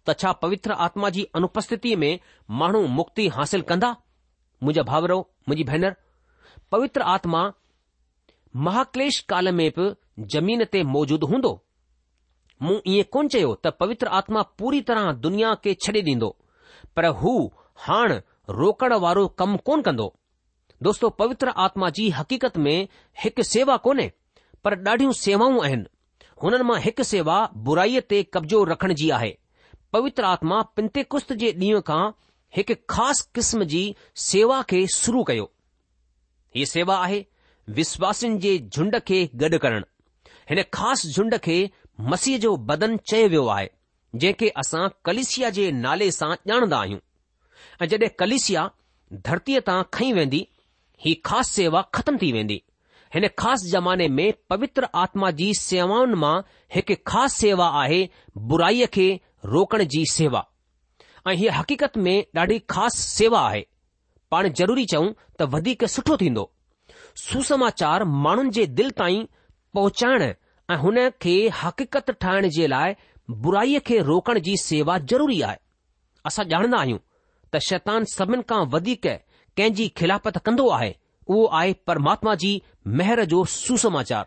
त 0.06 0.14
छा 0.20 0.32
पवित्र 0.44 0.72
आत्मा 0.88 1.08
जी 1.16 1.26
अनुपस्थिति 1.40 1.94
में 2.04 2.12
माण्हू 2.60 2.86
मुक्ति 2.98 3.26
हासिल 3.38 3.62
कंदा 3.72 3.88
मुंहिंजा 4.62 4.82
भाउरो 4.92 5.18
मुंहिंजी 5.48 5.70
भेनरु 5.72 6.70
पवित्र 6.76 7.02
आत्मा 7.16 7.42
महाक्लेश 8.56 9.18
काल 9.28 9.50
में 9.52 9.70
बि 9.78 9.94
ज़मीन 10.32 10.64
ते 10.72 10.82
मौजूदु 10.94 11.26
हूंदो 11.26 11.52
मूं 12.62 12.78
ईअं 12.94 13.04
कोन 13.12 13.28
चयो 13.34 13.54
त 13.66 13.72
पवित्र 13.80 14.06
आत्मा 14.20 14.42
पूरी 14.58 14.80
तरह 14.90 15.10
दुनिया 15.26 15.54
खे 15.64 15.74
छॾे 15.84 16.00
ॾींदो 16.02 16.28
पर 16.96 17.06
हू 17.20 17.34
हाण 17.86 18.12
रोकण 18.58 18.94
वारो 19.04 19.26
कमु 19.42 19.56
कोन 19.66 19.82
कंदो 19.88 20.12
दोस्तो 20.82 21.08
पवित्र 21.22 21.48
आत्मा 21.66 21.90
जी 21.98 22.08
हक़ीक़त 22.18 22.56
में 22.66 22.88
हिकु 23.24 23.42
सेवा 23.52 23.76
कोन्हे 23.88 24.10
पर 24.64 24.76
ॾाढियूं 24.88 25.12
सेवाऊं 25.24 25.62
आहिनि 25.64 26.30
हुननि 26.42 26.64
मां 26.70 26.80
हिकु 26.88 27.02
सेवा 27.12 27.38
बुराईअ 27.68 28.00
ते 28.12 28.22
कब्ज़ो 28.34 28.62
रखण 28.74 28.94
जी 29.02 29.10
आहे 29.18 29.30
पवित्र 29.96 30.24
आत्मा 30.34 30.60
पिंते 30.78 31.02
कुश्त 31.14 31.32
जे 31.44 31.52
ॾींहं 31.64 31.82
खां 31.90 32.02
हिकु 32.56 32.74
ख़ासि 32.96 33.30
क़िस्म 33.38 33.64
जी 33.74 33.82
सेवा 34.30 34.62
खे 34.72 34.86
शुरू 34.98 35.24
कयो 35.32 35.50
हीअ 36.56 36.66
सेवा 36.74 36.96
आहे 37.06 37.26
विश्वासनि 37.76 38.38
जे 38.42 38.52
झुंड 38.72 38.94
खे 39.08 39.18
गॾु 39.40 39.58
करणु 39.62 39.84
हिन 40.50 40.60
ख़ासि 40.76 41.08
झुंड 41.14 41.34
खे 41.46 41.56
मसीह 42.12 42.38
जो 42.44 42.52
बदन 42.70 42.96
चयो 43.10 43.26
वियो 43.32 43.46
आहे 43.54 43.66
जंहिंखे 44.14 44.48
असां 44.62 44.86
कलिसिया 45.08 45.50
जे 45.56 45.64
नाले 45.84 46.10
सां 46.18 46.30
ॼाणंदा 46.52 46.78
आहियूं 46.78 47.00
ऐं 47.82 47.88
जॾहिं 47.92 48.08
कलिसिया 48.22 48.62
धरतीअ 49.26 49.60
तां 49.68 49.82
खई 49.98 50.10
वेंदी 50.20 50.40
ही 51.04 51.14
ख़ासि 51.30 51.52
सेवा 51.60 51.82
ख़तमु 51.98 52.18
थी 52.22 52.30
वेंदी 52.36 52.58
हिन 53.14 53.28
ख़ासि 53.42 53.70
ज़माने 53.74 54.08
में 54.20 54.26
पवित्र 54.54 54.88
आत्मा 55.04 55.30
जी 55.42 55.50
सेवाउनि 55.64 56.20
मां 56.24 56.34
हिकु 56.76 56.94
ख़ासि 57.12 57.36
सेवा 57.46 57.68
आहे 57.82 58.00
बुराईअ 58.52 58.86
खे 58.96 59.08
रोकण 59.56 59.84
जी 59.96 60.04
सेवा 60.18 60.44
ऐं 61.28 61.34
हीअ 61.42 61.54
हक़ीक़त 61.58 61.96
में 62.06 62.16
ॾाढी 62.40 62.58
ख़ासि 62.76 63.06
सेवा 63.16 63.46
आहे 63.50 63.64
पाण 64.30 64.52
ज़रूरी 64.62 64.84
चऊं 64.94 65.12
त 65.40 65.54
वधीक 65.56 65.84
सुठो 65.96 66.16
थींदो 66.24 66.52
सुसमाचार 67.18 68.02
माण्हुनि 68.24 68.50
जे 68.56 68.64
दिलि 68.78 68.90
ताईं 68.98 69.24
पहुचाइण 69.74 70.22
ऐं 70.72 70.76
हुन 70.82 70.98
खे 71.20 71.32
हक़ीक़त 71.60 72.10
ठाहिण 72.20 72.46
जे 72.56 72.68
लाइ 72.70 72.92
बुराईअ 73.46 73.80
खे 73.86 73.98
रोकण 74.10 74.38
जी 74.48 74.54
सेवा 74.62 74.96
ज़रूरी 75.12 75.40
आहे 75.48 75.56
असां 76.28 76.44
ॼाणंदा 76.54 76.78
आहियूं 76.82 76.98
त 77.54 77.62
शैतान 77.70 78.04
सभिनि 78.14 78.42
खां 78.48 78.60
वधीक 78.74 79.06
कहिंजी 79.58 79.88
खिलाफ़त 79.98 80.38
कंदो 80.46 80.68
आहे 80.78 80.92
उहो 81.26 81.44
आहे 81.60 81.72
परमात्मा 81.90 82.34
जी 82.42 82.52
महिर 83.00 83.24
जो 83.32 83.44
सुसमाचार 83.58 84.24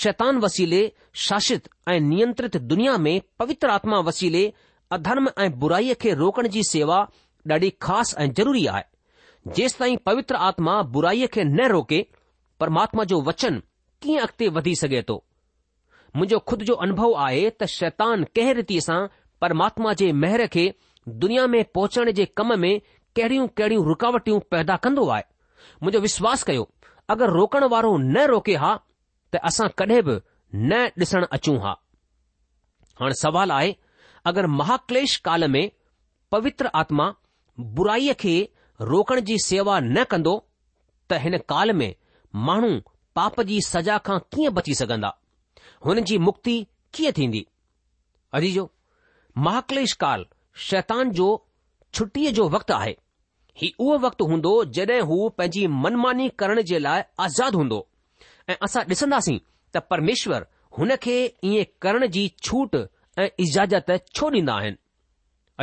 शैतान 0.00 0.38
वसीले 0.44 0.82
शासित 1.26 1.68
ऐं 1.96 2.00
नियंत्रित 2.10 2.56
दुनिया 2.72 2.96
में 3.08 3.14
पवित्र 3.38 3.68
आत्मा 3.78 3.98
वसीले 4.10 4.44
अधर्म 4.98 5.28
ऐं 5.46 5.50
बुराईअ 5.64 5.94
खे 6.06 6.14
रोकण 6.24 6.48
जी 6.56 6.62
सेवा 6.72 7.04
ॾाढी 7.52 7.70
ख़ासि 7.88 8.22
ऐं 8.24 8.32
ज़रूरी 8.40 8.66
आहे 8.76 8.86
जेसि 9.56 9.78
ताईं 9.78 9.96
पवित्र 10.06 10.36
आत्मा 10.48 10.80
बुराई 10.94 11.26
खे 11.34 11.44
न 11.44 11.66
रोके 11.68 12.04
परमात्मा 12.60 13.04
जो 13.10 13.20
वचन 13.22 13.60
कीअं 14.02 14.20
अॻिते 14.26 14.48
वधी 14.56 14.74
सघे 14.82 15.02
थो 15.08 15.16
मुंहिंजो 16.16 16.38
खुद 16.48 16.62
जो 16.70 16.74
अनुभव 16.86 17.14
आहे 17.26 17.48
त 17.60 17.64
शैतान 17.78 18.24
कंहिं 18.36 18.54
रीति 18.60 18.80
सां 18.80 19.00
परमात्मा 19.40 19.92
जे 20.00 20.10
मेहर 20.24 20.46
खे 20.54 20.72
दुनिया 21.24 21.46
में 21.54 21.62
पहुचण 21.74 22.10
जे 22.18 22.24
कम 22.40 22.58
में 22.60 22.80
कहिड़ियूं 23.16 23.46
कहिड़ियूं 23.56 23.84
रुकावटियूं 23.86 24.38
पैदा 24.50 24.76
कन्दो 24.86 25.06
आहे 25.16 25.24
मुंहिंजो 25.82 26.00
विश्वास 26.00 26.42
कयो 26.50 26.68
अगरि 27.10 27.32
रोकण 27.38 27.64
वारो 27.74 27.96
न 27.98 28.26
रोके 28.34 28.56
हा 28.64 28.74
त 29.34 29.44
असां 29.50 29.68
कडहिं 29.78 30.02
बि 30.08 30.20
न 30.70 30.86
ॾिसण 31.02 31.24
अचूं 31.32 31.56
हा 31.64 31.72
हाणे 33.00 33.14
सवाल 33.22 33.50
आहे 33.58 33.74
अगरि 34.28 34.46
महाक्लेश 34.60 35.16
काल 35.28 35.48
में 35.56 35.64
पवित्र 36.32 36.70
आत्मा 36.82 37.12
बुराईअ 37.78 38.14
खे 38.20 38.36
रोकण 38.80 39.20
जी 39.28 39.36
सेवा 39.44 39.78
न 39.82 40.02
कंदो 40.10 40.34
त 41.10 41.16
हिन 41.22 41.36
काल 41.48 41.72
में 41.78 41.92
माण्हू 42.48 42.78
पाप 43.16 43.40
जी 43.48 43.60
सज़ा 43.68 43.96
खां 44.08 44.18
कीअं 44.34 44.52
बची 44.54 44.74
सघंदा 44.80 45.10
हुन 45.86 46.00
जी 46.10 46.18
मुक्ति 46.26 46.54
कीअं 46.94 47.12
थीन्दी 47.18 47.46
अजीजो 48.38 48.70
महाकलेश 49.46 49.92
काल 50.04 50.26
शैतान 50.66 51.10
जो 51.20 51.26
छुटीअ 51.94 52.30
जो 52.38 52.48
वक़्तु 52.54 52.74
आहे 52.74 52.94
ही 53.62 53.72
उहो 53.80 53.98
वक़्तु 54.06 54.24
हूंदो 54.30 54.52
जॾहिं 54.78 55.00
हू 55.10 55.28
पंहिंजी 55.38 55.66
मनमानी 55.84 56.28
करण 56.38 56.60
जे 56.70 56.78
लाइ 56.78 57.02
आज़ादु 57.26 57.58
हूंदो 57.58 57.80
ऐं 58.50 58.56
असां 58.68 58.82
ॾिसंदासीं 58.94 59.38
त 59.74 59.82
परमेश्वर 59.90 60.46
हुन 60.78 60.94
खे 61.04 61.16
ईअं 61.50 61.64
करण 61.82 62.06
जी 62.16 62.26
छूट 62.44 62.76
ऐं 63.18 63.28
इजाज़त 63.46 63.90
छो 64.16 64.30
ॾींदा 64.40 64.54
आहिनि 64.58 64.76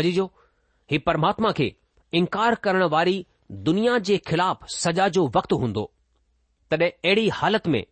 अजीजो 0.01 0.25
ही 0.91 0.98
परमात्मा 1.10 1.51
खे 1.60 1.75
इनकार 2.17 2.55
करण 2.65 2.84
वारी 2.91 3.17
दुनिया 3.67 3.98
जे 4.10 4.17
ख़िलाफ़ 4.27 4.65
सजा 4.81 5.07
जो 5.17 5.25
वक़्तु 5.36 5.55
हूंदो 5.63 5.81
तॾहिं 6.72 6.89
अहिड़ी 6.89 7.27
हालति 7.39 7.69
में 7.74 7.84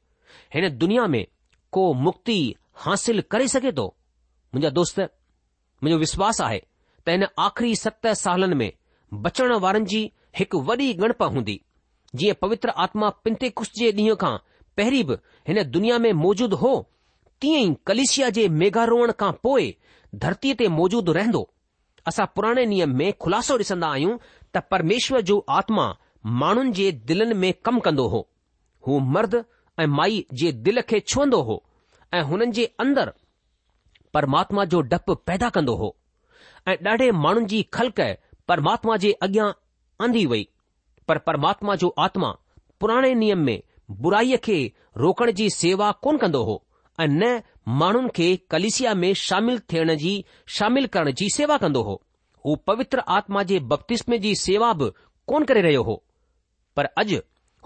हिन 0.56 0.70
दुनिया 0.84 1.08
में 1.16 1.26
को 1.78 1.82
मुक्ति 2.06 2.38
हासिल 2.86 3.22
करे 3.34 3.48
सघे 3.54 3.72
थो 3.80 3.86
मुंहिंजा 4.54 4.70
दोस्त 4.80 5.00
मुंहिंजो 5.00 6.00
विश्वास 6.06 6.42
आहे 6.48 6.60
त 6.60 7.10
हिन 7.16 7.26
आख़िरी 7.48 7.76
सत 7.84 8.08
सालनि 8.24 8.56
में 8.64 8.72
बचण 9.26 9.54
वारनि 9.66 9.86
जी 9.94 10.02
हिकु 10.40 10.62
वॾी 10.70 10.88
गणप 11.02 11.24
हूंदी 11.36 11.60
जीअं 12.20 12.36
पवित्र 12.42 12.74
आत्मा 12.86 13.10
पिंते 13.26 13.50
कुश 13.60 13.72
जे 13.80 13.92
ॾींहं 14.00 14.16
खां 14.24 14.34
पहिरीं 14.80 15.04
बि 15.10 15.18
हिन 15.48 15.64
दुनिया 15.76 15.98
में 16.06 16.12
मौजूदु 16.26 16.56
हो 16.64 16.74
तीअं 17.42 17.62
ई 17.72 17.76
कलिशिया 17.90 18.30
जे 18.40 18.48
मेघारोहण 18.62 19.12
खां 19.24 19.32
पोइ 19.48 19.68
धरतीअ 20.24 20.56
ते 20.64 20.68
मौजूदु 20.80 21.16
रहंदो 21.20 21.44
असां 22.08 22.26
पुराणे 22.36 22.64
नियम 22.72 22.96
में 22.98 23.12
ख़ुलासो 23.22 23.58
ॾिसंदा 23.58 23.88
आहियूं 23.96 24.18
त 24.56 24.62
परमेश्वर 24.72 25.22
जो 25.30 25.38
आत्मा 25.60 25.86
माण्हुनि 26.42 26.72
जे 26.80 26.90
दिलनि 27.10 27.34
में 27.44 27.52
कमु 27.66 27.80
कंदो 27.86 28.08
हो 28.14 28.20
हू 28.88 28.98
मर्द 29.16 29.36
ऐं 29.82 29.86
माई 30.00 30.24
जे 30.42 30.52
दिल 30.66 30.82
खे 30.90 31.00
छुहंदो 31.12 31.42
हो 31.50 31.56
ऐं 32.18 32.22
हुननि 32.30 32.52
जे 32.58 32.66
अंदरि 32.86 33.14
परमात्मा 34.14 34.66
जो 34.74 34.82
डपु 34.94 35.16
पैदा 35.30 35.50
कंदो 35.58 35.76
हो 35.84 35.96
ऐं 36.72 36.76
ॾाढे 36.92 37.12
माण्हुनि 37.24 37.46
जी 37.54 37.62
खलक 37.78 38.00
परमात्मा 38.48 38.98
जे 39.04 39.12
अॻियां 39.28 39.50
आंदी 40.06 40.26
वई 40.34 40.48
पर 41.08 41.18
परमात्मा 41.30 41.76
जो 41.84 41.94
आत्मा 42.08 42.30
पुराणे 42.80 43.14
नियम 43.24 43.40
में 43.50 43.60
बुराईअ 44.04 44.38
खे 44.44 44.58
रोकण 45.04 45.32
जी 45.40 45.50
सेवा 45.60 45.92
कोन 46.08 46.18
कंदो 46.24 46.44
हो 46.50 46.62
ऐं 47.04 47.08
न 47.10 47.38
माण्हुनि 47.68 48.10
खे 48.16 48.36
कलिसिया 48.52 48.94
में 48.94 49.14
शामिलु 49.16 49.60
थियण 49.72 49.96
जी 49.98 50.14
शामिलु 50.58 50.88
करण 50.94 51.12
जी 51.20 51.30
सेवा 51.36 51.58
कंदो 51.58 51.82
हो 51.84 52.02
हू 52.46 52.56
पवित्र 52.68 53.04
आत्मा 53.18 53.44
जे 53.52 53.60
बप्तिस्म 53.72 54.18
जी 54.24 54.34
सेवा 54.36 54.74
बि 54.80 54.90
कोन्ह 55.28 55.46
करे 55.50 55.62
रहियो 55.62 55.84
हो 55.90 56.04
पर 56.76 56.86
अॼु 57.00 57.18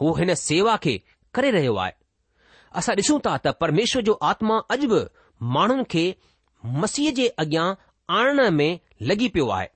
हू 0.01 0.13
हिन 0.17 0.33
सेवा 0.35 0.75
खे 0.83 1.01
करे 1.35 1.51
रहियो 1.55 1.75
आहे 1.83 1.93
असां 2.79 2.95
ॾिसूं 2.97 3.17
था 3.27 3.35
त 3.37 3.53
परमेश्वर 3.61 4.01
जो 4.09 4.13
आत्मा 4.31 4.57
अॼु 4.75 4.87
बि 4.93 4.99
माण्हुनि 5.57 5.83
खे 5.95 6.03
मसीह 6.83 7.11
जे 7.19 7.27
अॻियां 7.43 7.67
आणण 8.17 8.49
में 8.59 8.79
लॻी 9.11 9.27
पियो 9.37 9.47
आहे 9.57 9.67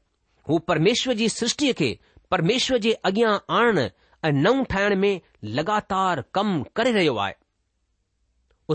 हू 0.49 0.59
परमेश्वर 0.73 1.13
जी 1.23 1.29
सृष्टि 1.39 1.71
खे 1.81 1.89
परमेश्वर 2.31 2.77
जे 2.85 2.91
अॻियां 3.09 3.33
आणण 3.59 3.79
ऐं 3.79 4.31
नव 4.43 4.63
ठाहिण 4.73 4.95
में 5.05 5.13
लगातार 5.59 6.23
कमु 6.33 6.63
करे 6.75 6.91
रहियो 6.91 7.15
आहे 7.25 7.33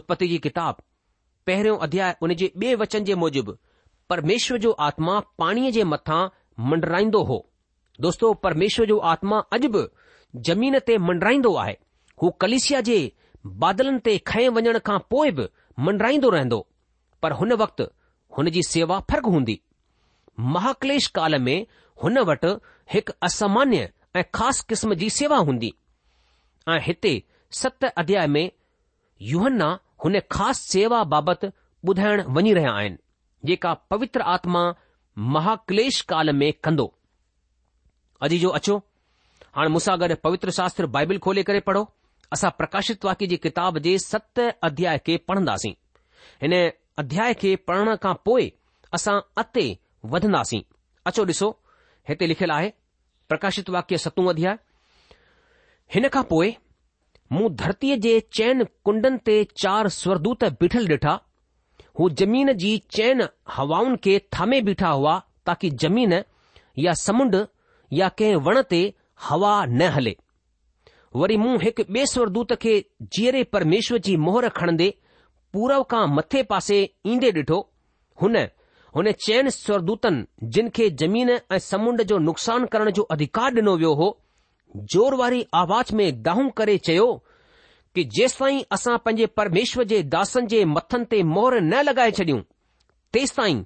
उत्पति 0.00 0.28
जी 0.28 0.38
किताब 0.48 0.80
पहिरियों 1.46 1.76
अध्याय 1.86 2.16
उन 2.26 2.34
जे 2.40 2.50
ॿिए 2.62 2.74
वचन 2.76 3.04
जे 3.04 3.14
मूजिबि 3.22 3.52
परमेश्वर 4.10 4.58
जो 4.64 4.70
आत्मा 4.86 5.18
पाणीअ 5.38 5.70
जे 5.76 5.84
मथां 5.94 6.20
मंडराईंदो 6.70 7.22
हो 7.30 7.38
दोस्तो 8.06 8.32
परमेश्वर 8.46 8.86
जो 8.90 8.98
आत्मा 9.12 9.38
अॼु 9.56 9.68
बि 9.76 9.82
ज़मीन 10.48 10.78
ते 10.86 10.96
मंडराईंदो 11.08 11.54
आहे 11.64 11.74
हू 12.22 12.30
कलिसिया 12.44 12.80
जे 12.88 12.98
बादलनि 13.64 13.98
ते 14.06 14.16
खएं 14.30 14.48
वञण 14.58 14.78
खां 14.88 14.98
पोइ 15.10 15.30
बि 15.38 15.46
मंडराईंदो 15.88 16.30
रहंदो 16.36 16.58
पर 17.22 17.32
हुन 17.42 17.52
वक़्तु 17.62 17.84
हुन 18.38 18.50
जी 18.56 18.62
सेवा 18.72 18.98
फर्गु 19.10 19.30
हूंदी 19.36 19.58
महाकलेश 20.54 21.06
काल 21.18 21.38
में 21.46 21.58
हुन 22.02 22.18
वटि 22.30 22.48
हिकु 22.94 23.12
असामान्य 23.28 23.88
ऐं 24.20 24.24
ख़ासि 24.34 24.64
क़िस्म 24.68 24.94
जी 25.04 25.10
सेवा 25.20 25.36
हूंदी 25.50 25.72
ऐं 26.74 26.80
हिते 26.88 27.12
सत 27.60 27.84
अध्याय 27.92 28.26
में 28.36 28.44
युहन्ना 29.32 29.68
हुन 30.04 30.18
ख़ासि 30.32 30.68
सेवा 30.70 31.02
बाबति 31.12 31.46
ॿुधाइण 31.88 32.20
वञी 32.36 32.52
रहिया 32.54 32.70
आहिनि 32.76 32.96
जेका 33.46 33.72
पवित्र 33.90 34.20
आत्मा 34.34 34.62
महाक्लेश 35.34 36.00
काल 36.12 36.32
में 36.36 36.52
कंदो 36.64 36.86
अजी 38.26 38.38
जो 38.44 38.48
अचो 38.58 38.76
हाणे 39.56 39.68
मूंसां 39.74 39.98
गॾु 40.00 40.14
पवित्र 40.24 40.50
शास्त्र 40.58 40.86
बाइबिल 40.96 41.18
खोले 41.26 41.42
करे 41.50 41.60
पढ़ो 41.68 41.82
असां 42.32 42.50
प्रकाशित 42.58 43.04
वाक्य 43.04 43.26
जी 43.32 43.36
किताब 43.48 43.78
जे 43.86 43.96
सत 44.06 44.40
अध्याय 44.70 44.98
खे 45.06 45.16
पढ़ंदासीं 45.28 45.72
हिन 46.42 46.54
अध्याय 47.04 47.34
खे 47.42 47.54
पढ़ण 47.68 47.96
खां 48.02 48.14
पोइ 48.24 48.50
असां 48.98 49.18
अते 49.44 49.66
वधंदासीं 50.14 50.62
अचो 51.10 51.24
ॾिसो 51.32 51.50
हिते 52.08 52.26
लिखियलु 52.28 52.52
आहे 52.54 52.70
प्रकाशित 53.28 53.70
वाक्य 53.76 53.98
सत 54.06 54.18
अध्याय 54.34 54.56
हिन 55.94 56.08
खां 56.16 56.22
पोइ 56.34 56.56
मूं 57.32 57.48
धरतीअ 57.56 57.96
जे 58.02 58.18
चैन 58.36 58.64
कुंडनि 58.84 59.18
ते 59.28 59.34
चार 59.62 59.88
स्वरदूत 60.00 60.44
बीठल 60.60 60.86
ॾिठा 60.96 61.14
हू 62.00 62.08
जमीन 62.22 62.52
जी 62.64 62.76
चैन 62.96 63.22
हवाउनि 63.56 63.96
खे 64.04 64.18
थामे 64.36 64.60
बीठा 64.68 64.88
हुआ 64.98 65.14
ताकी 65.46 65.70
जमीन 65.84 66.12
या 66.86 66.92
समुंड 67.06 67.34
या 68.00 68.08
कंहिं 68.20 68.36
वण 68.48 68.60
ते 68.74 68.80
हवा 69.28 69.54
न 69.64 69.88
हले 69.96 70.14
वरी 71.22 71.36
मूं 71.42 71.56
हिकु 71.62 71.82
ॿिए 71.96 72.04
स्वरदूत 72.12 72.52
खे 72.64 72.74
जीअरे 73.16 73.42
परमेश्वर 73.56 73.98
जी 74.08 74.16
मोहर 74.26 74.48
खणंदे 74.58 74.88
पूरव 75.52 75.82
खां 75.90 76.06
मथे 76.18 76.42
पासे 76.52 76.78
ईंदे 77.14 77.30
ॾिठो 77.40 77.58
हुन 78.22 78.36
हुन 78.96 79.10
चयन 79.26 79.48
स्वरदूतनि 79.58 80.48
जिन 80.56 80.68
खे 80.78 80.88
जमीन 81.04 81.30
ऐं 81.38 81.58
समुंड 81.70 82.02
जो 82.12 82.18
नुक़सान 82.30 82.64
करण 82.76 82.90
जो 82.98 83.02
अधिकार 83.16 83.54
ॾिनो 83.62 83.76
वियो 83.82 83.92
हो 84.02 84.08
ज़ोर 84.92 85.14
वारी 85.16 85.44
आवाज़ 85.54 85.94
में 85.96 86.22
दाहूं 86.22 86.48
करे 86.58 86.76
चयो 86.86 87.06
कि 87.94 88.04
जेस 88.18 88.36
ताईं 88.38 88.60
असां 88.72 88.96
पंहिंजे 89.04 89.26
परमेश्वर 89.36 89.84
जे 89.92 90.02
दासनि 90.14 90.46
जे 90.46 90.64
मथनि 90.72 91.04
ते 91.10 91.22
मोहर 91.34 91.60
न 91.60 91.82
लॻाए 91.86 92.10
छॾियूं 92.18 92.40
तेसत 93.12 93.36
ताईं 93.36 93.62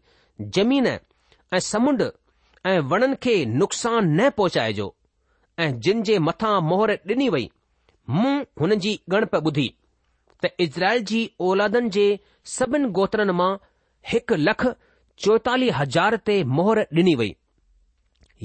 ज़मीन 0.57 0.87
ऐं 0.87 1.59
समुंड 1.71 2.03
ऐं 2.67 2.79
वणनि 2.93 3.17
खे 3.23 3.35
नुक़सान 3.55 4.13
न 4.21 4.29
पहुचाइजो 4.37 4.89
ऐं 5.65 5.71
जिन 5.87 6.03
जे 6.11 6.19
मथां 6.29 6.55
मोहर 6.69 6.93
ॾिनी 7.11 7.29
वई 7.37 7.51
मूं 8.21 8.37
हुन 8.61 8.75
जी 8.85 8.99
गणप 9.11 9.35
ॿुधी 9.43 9.69
त 10.45 10.55
इज़राइल 10.67 11.03
जी 11.13 11.29
औलादनि 11.49 11.89
जे 11.99 12.07
सभिन 12.57 12.87
गोत्रनि 13.01 13.33
मां 13.41 13.53
हिकु 14.13 14.35
लख 14.49 14.67
चोएतालीह 15.27 15.79
हज़ार 15.83 16.17
ते 16.31 16.43
मोहर 16.61 16.81
ॾिनी 16.99 17.15
वई 17.23 17.35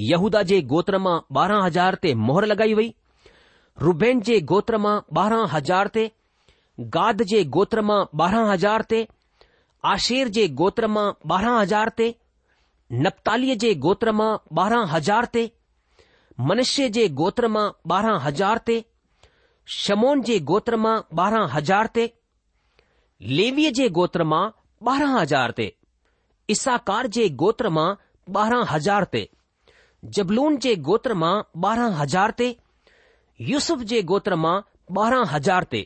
यहूदा 0.04 0.42
जे 0.50 0.56
गोत्र 0.72 0.98
मां 1.04 1.12
ॿारहं 1.40 1.60
हज़ार 1.66 1.96
ते 2.06 2.10
मोहर 2.30 2.46
लॻाई 2.52 2.74
वई 2.80 2.88
रुबेन 3.88 4.22
जे 4.30 4.40
गोत्र 4.52 4.78
मां 4.86 4.96
ॿारहं 5.22 5.46
हज़ार 5.54 5.88
ते 5.98 6.04
गाद 6.96 7.22
जे 7.32 7.44
गोत्र 7.58 7.82
मां 7.90 8.00
ॿारहं 8.24 8.50
हज़ार 8.54 8.82
ते 8.94 9.00
आशेर 9.92 10.28
जे 10.38 10.48
गोत्र 10.62 10.88
मां 10.96 11.06
ॿारहं 11.36 11.56
हज़ार 11.60 11.90
ते 12.02 12.08
नपतालीअ 13.06 13.56
जे 13.66 13.74
गोत्र 13.88 14.12
मां 14.22 14.28
ॿारहं 14.64 14.88
हज़ार 14.96 15.26
ते 15.38 15.44
मनुष्य 16.52 16.90
जे 17.00 17.08
गोत्र 17.22 17.48
मां 17.56 17.66
ॿारहं 17.94 18.20
हज़ार 18.26 18.62
ते 18.70 18.78
शमोन 19.78 20.22
जे 20.32 20.40
गोत्र 20.52 20.82
मां 20.88 20.96
ॿारहं 21.22 21.48
हज़ार 21.56 21.88
ते 22.00 22.08
लेवीअ 23.40 23.72
जे 23.82 23.88
गोत्र 24.02 24.24
मां 24.34 24.44
ॿारहं 24.92 25.18
हज़ार 25.22 25.52
ते 25.62 25.72
इसाकार 26.58 27.08
जे 27.20 27.30
गोत्र 27.46 27.70
मां 27.80 27.88
ॿारहं 28.42 28.68
हज़ार 28.74 29.10
ते 29.16 29.24
जबलून 30.14 30.58
जे 30.62 30.74
गोत्र 30.86 31.14
मां 31.22 31.34
ॿारहं 31.66 31.92
हज़ार 32.02 32.32
ते 32.40 32.48
यूसुफ 33.50 33.80
जे 33.92 34.02
गोत्र 34.10 34.36
मां 34.46 34.56
ॿारहं 34.98 35.26
हज़ार 35.32 35.64
ते 35.72 35.82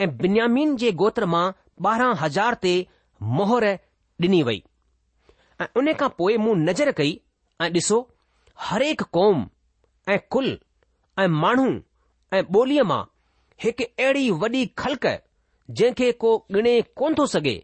ऐं 0.00 0.08
बिन्यामीन 0.16 0.76
जे 0.82 0.90
गोत्र 1.02 1.26
मां 1.34 1.44
ॿारहं 1.86 2.14
हज़ार 2.20 2.54
ते 2.62 2.74
मोहर 3.38 3.64
ॾिनी 4.26 4.42
वई 4.48 4.62
ऐं 5.62 5.66
उन 5.80 5.92
खां 6.00 6.08
पोइ 6.18 6.36
मूं 6.44 6.54
नज़र 6.64 6.90
कई 7.00 7.12
ऐं 7.62 7.70
ॾिसो 7.78 7.98
हरेक 8.68 9.02
क़ौम 9.18 9.46
ऐं 10.12 10.18
कुल 10.34 10.48
ऐं 11.18 11.26
माण्हू 11.42 11.68
ऐं 12.36 12.42
ॿोलीअ 12.58 12.84
मां 12.92 13.02
हिकु 13.64 13.84
अहिड़ी 14.04 14.30
वॾी 14.44 14.64
खलक 14.82 15.06
जंहिंखे 15.80 16.12
को 16.22 16.30
ॻिणे 16.58 16.80
कोन 17.02 17.14
थो 17.18 17.26
सघे 17.34 17.56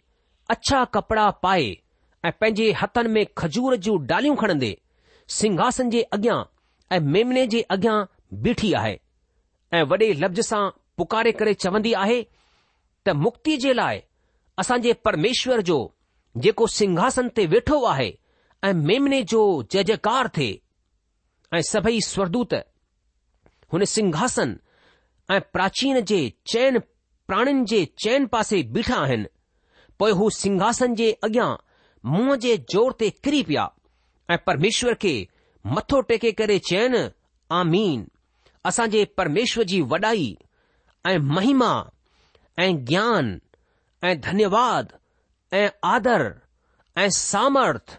अछा 0.57 0.83
कपड़ा 0.99 1.31
पाए 1.47 1.69
ऐं 2.25 2.31
पंहिंजे 2.41 2.71
हथनि 2.83 3.09
में 3.17 3.25
खजूर 3.43 3.77
जूं 3.87 3.97
डालियूं 4.11 4.37
खणंदे 4.43 4.75
सिंघासन 5.35 5.91
जे 5.91 6.03
अॻियां 6.13 6.43
ऐं 6.95 6.99
मेमने 7.13 7.47
जे 7.55 7.61
अॻियां 7.71 8.03
बीठी 8.43 8.73
आहे 8.81 8.97
ऐं 9.77 9.83
वॾे 9.89 10.13
लफ़्ज़ 10.19 10.41
सां 10.49 10.69
पुकारे 10.99 11.33
करे 11.41 11.55
चवंदी 11.55 11.93
आहे 12.03 12.23
त 13.07 13.11
मुक्ति 13.25 13.57
जे 13.65 13.73
लाइ 13.75 14.01
असां 14.59 14.79
जे 14.83 14.93
परमेश्वर 15.05 15.61
जो 15.71 15.79
जेको 16.45 16.67
सिंघासन 16.79 17.29
ते 17.37 17.47
वेठो 17.55 17.83
आहे 17.93 18.13
ऐं 18.65 18.73
मेमने 18.87 19.23
जो 19.33 19.41
जय 19.71 19.83
जयकार 19.91 20.29
थे 20.37 20.49
ऐं 21.55 21.61
सभई 21.71 22.01
स्वरदूत 22.07 22.55
हुन 23.73 23.85
सिंघासन 23.97 24.57
ऐं 25.35 25.41
प्राचीन 25.53 26.01
जे 26.11 26.19
चयन 26.53 26.79
प्राणिन 27.29 27.65
जे 27.71 27.85
चयन 28.03 28.27
पासे 28.33 28.63
बीठा 28.75 28.97
आहिनि 29.03 29.27
पोइ 29.99 30.13
हू 30.21 30.31
सिंघासन 30.43 30.95
जे 30.95 31.13
अॻियां 31.25 31.55
मुंहं 32.11 32.37
जे 32.47 32.57
ज़ोर 32.73 32.93
ते 33.01 33.11
किरी 33.25 33.43
पिया 33.49 33.69
ऐं 34.31 34.37
परमेश्वर 34.47 34.95
खे 35.03 35.17
मथो 35.75 36.01
टेके 36.09 36.31
करे 36.39 36.59
चयनि 36.69 37.03
आमीन 37.57 38.05
असांजे 38.69 39.05
परमेश्वर 39.19 39.65
जी 39.73 39.81
वॾाई 39.91 40.33
ऐं 41.09 41.19
महिमा 41.35 41.71
ऐं 42.63 42.73
ज्ञान 42.87 43.39
ऐं 44.05 44.15
धन्यवाद 44.21 44.93
ऐं 45.55 45.69
आदर 45.95 46.29
ऐं 46.99 47.09
सामर्थ 47.17 47.99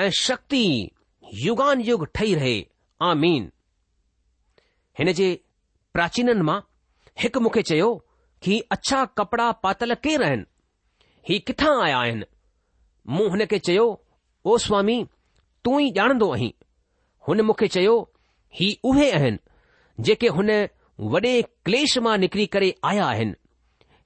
ऐं 0.00 0.08
शक्ती 0.18 0.64
युगान 1.44 1.80
युग 1.84 2.06
ठही 2.14 2.34
रहे 2.34 2.60
आमीन 3.10 3.50
हिन 4.98 5.12
जे 5.20 5.28
प्राचीननि 5.94 6.42
मां 6.48 6.60
हिकु 7.22 7.40
मूंखे 7.40 7.62
चयो 7.70 7.88
कि 8.42 8.50
ही 8.50 8.60
अछा 8.72 9.04
पातल 9.20 9.94
केरु 10.04 10.24
आहिनि 10.24 10.44
ही 11.28 11.38
किथां 11.46 11.74
आया 11.84 11.98
आहिनि 11.98 12.24
मूं 13.16 13.28
हुन 13.30 13.44
खे 13.50 13.58
चयो 13.68 13.86
ओ 14.46 14.56
स्वामी 14.66 15.02
तूं 15.64 15.80
ई 15.80 15.90
ॼाणंदो 15.98 16.30
आहीं 16.32 16.52
हुन 17.28 17.40
मूंखे 17.48 17.66
चयो 17.74 17.94
ही 18.58 18.68
उहे 18.90 19.10
आहिनि 19.18 20.02
जेके 20.06 20.28
हुन 20.38 20.50
वॾे 21.12 21.32
क्लेश 21.66 21.96
मां 22.06 22.16
निकिरी 22.24 22.46
करे 22.54 22.72
आया 22.90 23.04
आहिनि 23.12 23.34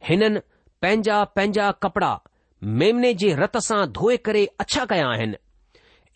हिननि 0.09 0.40
पंहिंजा 0.83 1.23
पंहिंजा 1.37 1.71
कपड़ा 1.85 2.12
मेमने 2.83 3.12
जे 3.23 3.35
रत 3.40 3.57
सां 3.68 3.81
धोए 3.99 4.16
करे 4.29 4.44
अछा 4.64 4.85
कया 4.92 5.09
आहिनि 5.14 5.42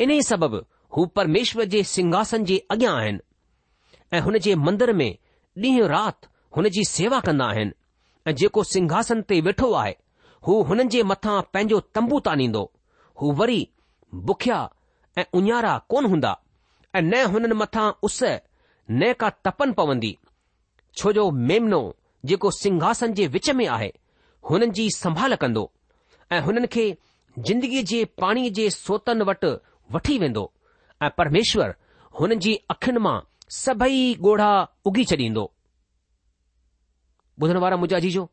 इन 0.05 0.11
ई 0.11 0.21
सबबि 0.31 0.61
हू 0.97 1.07
परमेश्वर 1.19 1.65
जे 1.75 1.83
सिंघासन 1.95 2.45
जे 2.51 2.59
अॻियां 2.75 2.95
आहिनि 3.01 3.21
ऐं 4.17 4.21
हुन 4.29 4.39
जे 4.49 4.55
मंदर 4.69 4.93
में 5.03 5.11
ॾींहुं 5.65 5.89
राति 5.89 6.29
हुन 6.57 6.69
जी 6.77 6.85
सेवा 6.91 7.21
कंदा 7.29 7.47
आहिनि 7.55 7.73
ऐं 8.29 8.35
जेको 8.43 8.63
सिंघासन 8.75 9.21
ते 9.31 9.41
वेठो 9.49 9.73
आहे 9.83 9.95
हू 10.47 10.63
हुननि 10.69 10.85
जे 10.95 11.03
मथां 11.13 11.41
पंहिंजो 11.55 11.81
तंबू 11.97 12.21
तानींदो 12.29 12.65
हू 13.21 13.33
वरी 13.41 13.61
बुखिया 14.31 14.61
ऐं 15.19 15.25
उञारा 15.39 15.77
कोन 15.89 16.05
हूंदा 16.11 16.37
ऐं 16.97 17.03
न 17.03 17.23
हुननि 17.33 17.55
मथां 17.55 17.91
उस 18.09 18.23
न 18.33 19.13
का 19.21 19.29
तपन 19.45 19.73
पवंदी 19.81 20.17
छो 20.99 21.13
जो 21.19 21.31
मेमनो 21.51 21.81
जेको 22.31 22.51
सिंघासन 22.63 23.15
जे 23.19 23.27
विच 23.35 23.51
में 23.59 23.67
आहे 23.77 23.93
हुननि 24.51 24.67
जी 24.79 24.89
संभाल 24.97 25.35
कंदो 25.43 25.71
ऐं 26.33 26.41
हुननि 26.49 26.67
खे 26.77 26.85
जिंदगीअ 27.49 27.83
जे 27.93 28.05
पाणीअ 28.21 28.53
जे 28.59 28.69
सोतनि 28.85 29.25
वटि 29.31 29.53
वठी 29.95 30.19
वेंदो 30.23 30.45
ऐं 31.03 31.11
परमेश्वर 31.19 31.75
हुननि 32.21 32.37
जी 32.45 32.55
अखियुनि 32.75 33.01
मां 33.09 33.17
सभई 33.65 34.03
ॻोढ़ा 34.29 34.51
उगी 34.91 35.05
छॾींदो 35.13 35.51
ॿुधण 37.43 37.57
वारा 37.65 37.77
मुजा 37.83 37.99
जी 38.05 38.11
जो 38.15 38.25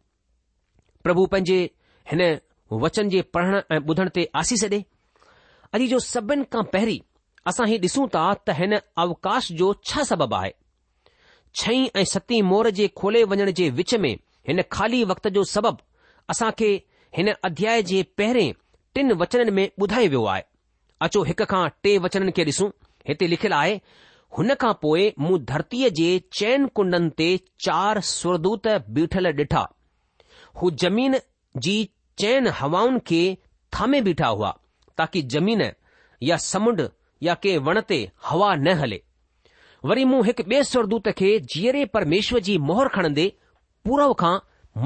प्रभु 1.04 1.26
पंहिंजे 1.34 1.60
हिन 2.12 2.24
वचन 2.84 3.10
जे 3.10 3.22
पढ़ण 3.36 3.62
ऐं 3.76 3.80
ॿुधण 3.80 4.10
ते 4.16 4.30
आसीस 4.44 4.64
ॾे 4.74 4.80
अॼु 5.78 5.88
जो 5.88 5.98
सभिनि 6.04 6.44
खां 6.54 6.62
पहिरीं 6.74 7.00
असां 7.50 7.68
हीउ 7.70 7.80
ॾिसूं 7.88 8.06
था 8.14 8.22
त 8.46 8.54
हिन 8.60 8.74
अवकाश 9.04 9.52
जो 9.62 9.68
छा 9.90 10.04
सबबु 10.10 10.36
आहे 10.36 10.52
छई 11.62 11.84
ऐं 12.02 12.06
सतीं 12.14 12.42
मोर 12.52 12.70
जे 12.80 12.88
खोले 13.02 13.24
वञण 13.34 13.52
जे 13.60 13.70
विच 13.82 13.94
में 14.06 14.14
हिन 14.50 14.62
खाली 14.78 15.04
वक़्त 15.12 15.28
जो 15.36 15.44
सबबु 15.54 15.84
असां 16.34 16.50
खे 16.62 16.70
हिन 17.18 17.32
अध्याय 17.50 17.84
जे 17.92 18.02
पहिरें 18.18 18.54
टिन 18.96 19.12
वचननि 19.22 19.52
में 19.60 19.66
ॿुधायो 19.82 20.10
वियो 20.16 20.24
आहे 20.36 20.44
अचो 21.08 21.24
हिक 21.32 21.42
खां 21.54 21.64
टे 21.84 21.98
वचननि 22.08 22.32
खे 22.40 22.44
ॾिसूं 22.52 22.70
हिते 23.12 23.28
लिखियलु 23.34 23.56
आहे 23.58 23.76
हुन 24.38 24.54
खां 24.64 24.72
पोइ 24.86 25.06
मूं 25.26 25.38
धरतीअ 25.52 25.90
जे 26.00 26.08
चैन 26.40 26.66
कुंडनि 26.80 27.10
ते 27.22 27.28
चार 27.68 28.00
स्वरदूत 28.14 28.68
बीठल 28.98 29.32
ॾिठा 29.34 29.62
हू 30.62 30.72
जमीन 30.86 31.18
जी 31.68 31.76
चैन 32.24 32.48
हवाउनि 32.64 33.04
खे 33.12 33.22
थामे 33.78 34.02
बीठा 34.10 34.28
हुआ 34.40 34.52
ताकी 35.00 35.22
जमीन 35.34 35.62
या 36.30 36.38
समुंड 36.46 36.82
या 37.28 37.34
के 37.44 37.58
वण 37.68 37.80
ते 37.90 38.00
हवा 38.30 38.54
न 38.56 38.74
हले 38.82 39.00
वरी 39.92 40.04
मूं 40.12 40.26
हिकु 40.26 40.44
ॿिए 40.52 40.64
स्वरदूत 40.72 41.08
खे 41.20 41.30
जीअरे 41.54 41.84
परमेश्वर 41.98 42.40
जी 42.48 42.58
मोहर 42.70 42.88
खणंदे 42.96 43.26
पूरव 43.86 44.14
खां 44.22 44.34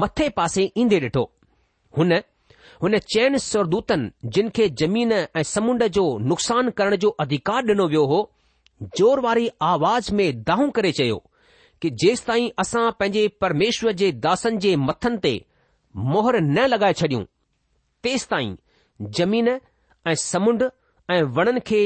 मथे 0.02 0.28
पासे 0.38 0.66
ईंदे 0.82 0.98
ॾिठो 1.08 1.22
हुन 1.98 2.12
हुन 2.82 2.98
चैन 3.14 3.36
स्वरदूतनि 3.46 4.30
जिन 4.36 4.48
खे 4.58 4.68
जमीन 4.82 5.12
ऐं 5.12 5.42
समुंड 5.54 5.82
जो 5.98 6.04
नुक़सान 6.32 6.70
करण 6.78 6.96
जो 7.04 7.10
अधिकार 7.26 7.72
ॾिनो 7.74 7.86
वियो 7.94 8.04
हो 8.14 8.20
जोर 8.98 9.16
वारी 9.26 9.48
आवाज़ 9.72 10.12
में 10.20 10.26
दाहूं 10.50 10.70
करे 10.78 10.92
चयो 11.02 11.18
कि 11.82 11.90
जेस 12.02 12.24
ताईं 12.30 12.48
असां 12.64 12.84
पंहिंजे 13.00 13.26
परमेश्वर 13.44 13.92
जे 14.02 14.12
दासनि 14.26 14.58
जे 14.66 14.74
मथनि 14.86 15.18
ते 15.28 15.34
मोहर 16.14 16.40
न 16.50 16.70
लॻाए 16.72 17.00
छॾियूं 17.02 17.24
तेसि 18.06 18.26
ताईं 18.32 18.54
जमीन 19.18 19.48
ऐं 20.06 20.14
समुंड 20.20 20.62
ऐं 21.10 21.22
वणनि 21.36 21.60
खे 21.66 21.80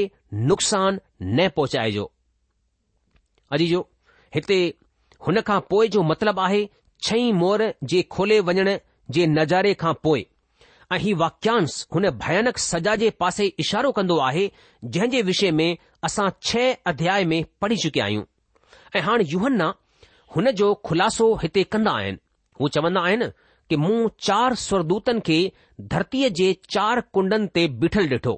नुक़सान 0.47 0.99
न 1.21 1.47
पहुचाइजो 1.55 2.11
अजी 3.53 3.67
जो 3.67 3.79
हिते 4.35 4.57
हुन 5.27 5.39
खां 5.47 5.59
पोइ 5.69 5.87
जो 5.95 6.01
मतिलबु 6.09 6.41
आहे 6.41 6.67
छई 7.05 7.31
मोर 7.41 7.61
जे 7.93 8.01
खोले 8.15 8.39
वञण 8.49 8.69
जे 9.17 9.25
नज़ारे 9.27 9.73
खां 9.83 9.93
पोइ 10.03 10.25
ऐं 10.93 10.97
ही 10.99 11.13
वाक्यांश 11.21 11.85
हुन 11.95 12.09
भयानक 12.25 12.57
सजा 12.63 12.95
जे 13.03 13.09
पासे 13.19 13.45
इशारो 13.63 13.91
कंदो 13.99 14.17
आहे 14.27 14.49
जंहिं 14.85 15.09
जे 15.09 15.21
विषय 15.31 15.51
में 15.61 15.75
असां 16.03 16.29
छह 16.41 16.71
अध्याय 16.91 17.25
में 17.31 17.43
पढ़ी 17.61 17.77
चुकिया 17.83 18.05
आहियूं 18.05 18.23
ऐं 18.95 19.01
हाणे 19.09 19.23
युवना 19.31 19.73
हुन 20.35 20.51
जो 20.61 20.73
खुलासो 20.85 21.33
हिते 21.43 21.63
कंदा 21.75 21.91
आहिनि 22.01 22.17
हू 22.59 22.67
चवंदा 22.77 23.01
आहिनि 23.07 23.25
કે 23.69 23.77
મૂ 23.85 24.09
ચાર 24.27 24.51
સુરદૂતન 24.67 25.19
કે 25.29 25.37
ધરતીએ 25.93 26.29
જે 26.39 26.47
ચાર 26.75 26.97
કુંડન 27.17 27.45
તે 27.57 27.63
બિઠલ 27.83 28.07
દેઠો 28.13 28.33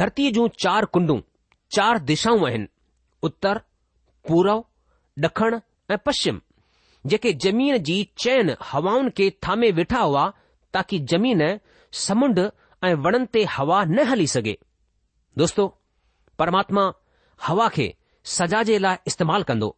ધરતી 0.00 0.30
જો 0.38 0.46
ચાર 0.64 0.82
કુંડુ 0.96 1.16
ચાર 1.76 1.94
દિશા 2.10 2.32
વહેન 2.44 2.64
ઉત્તર 3.28 3.56
પૂર્વ 4.26 4.58
દખણ 5.24 5.60
એ 5.94 5.98
પશ્ચિમ 6.06 6.38
જે 7.12 7.20
કે 7.26 7.34
જમીન 7.44 7.76
જી 7.90 8.08
ચેન 8.22 8.54
હવાઓન 8.70 9.12
કે 9.18 9.26
થામે 9.44 9.68
વિઠા 9.80 10.06
હુઆ 10.14 10.28
તાકી 10.76 11.02
જમીન 11.10 11.44
સમુદ 12.06 12.38
એ 12.88 12.94
વડનતે 13.04 13.42
હવા 13.56 13.84
ન 13.96 13.98
હલી 14.10 14.32
સકે 14.34 14.54
દોસ્તો 15.40 15.64
પરમાત્મા 16.40 16.90
હવા 17.46 17.70
કે 17.76 17.86
સજાજેલા 18.36 18.96
ઇસ્તેમાલ 19.10 19.42
કર 19.48 19.58
દો 19.62 19.68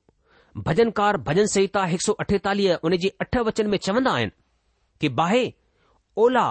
भजनकार 0.67 1.17
भजन 1.29 1.47
संहिता 1.53 1.85
हिकु 1.91 2.03
सौ 2.05 2.13
अठेतालीह 2.23 2.79
उन 2.85 2.97
जे 3.05 3.09
अठ 3.21 3.37
वचन 3.49 3.67
में 3.71 3.79
चवंदा 3.87 4.11
आहिनि 4.11 4.31
कि 5.01 5.09
बाहे 5.21 5.45
ओला 6.25 6.47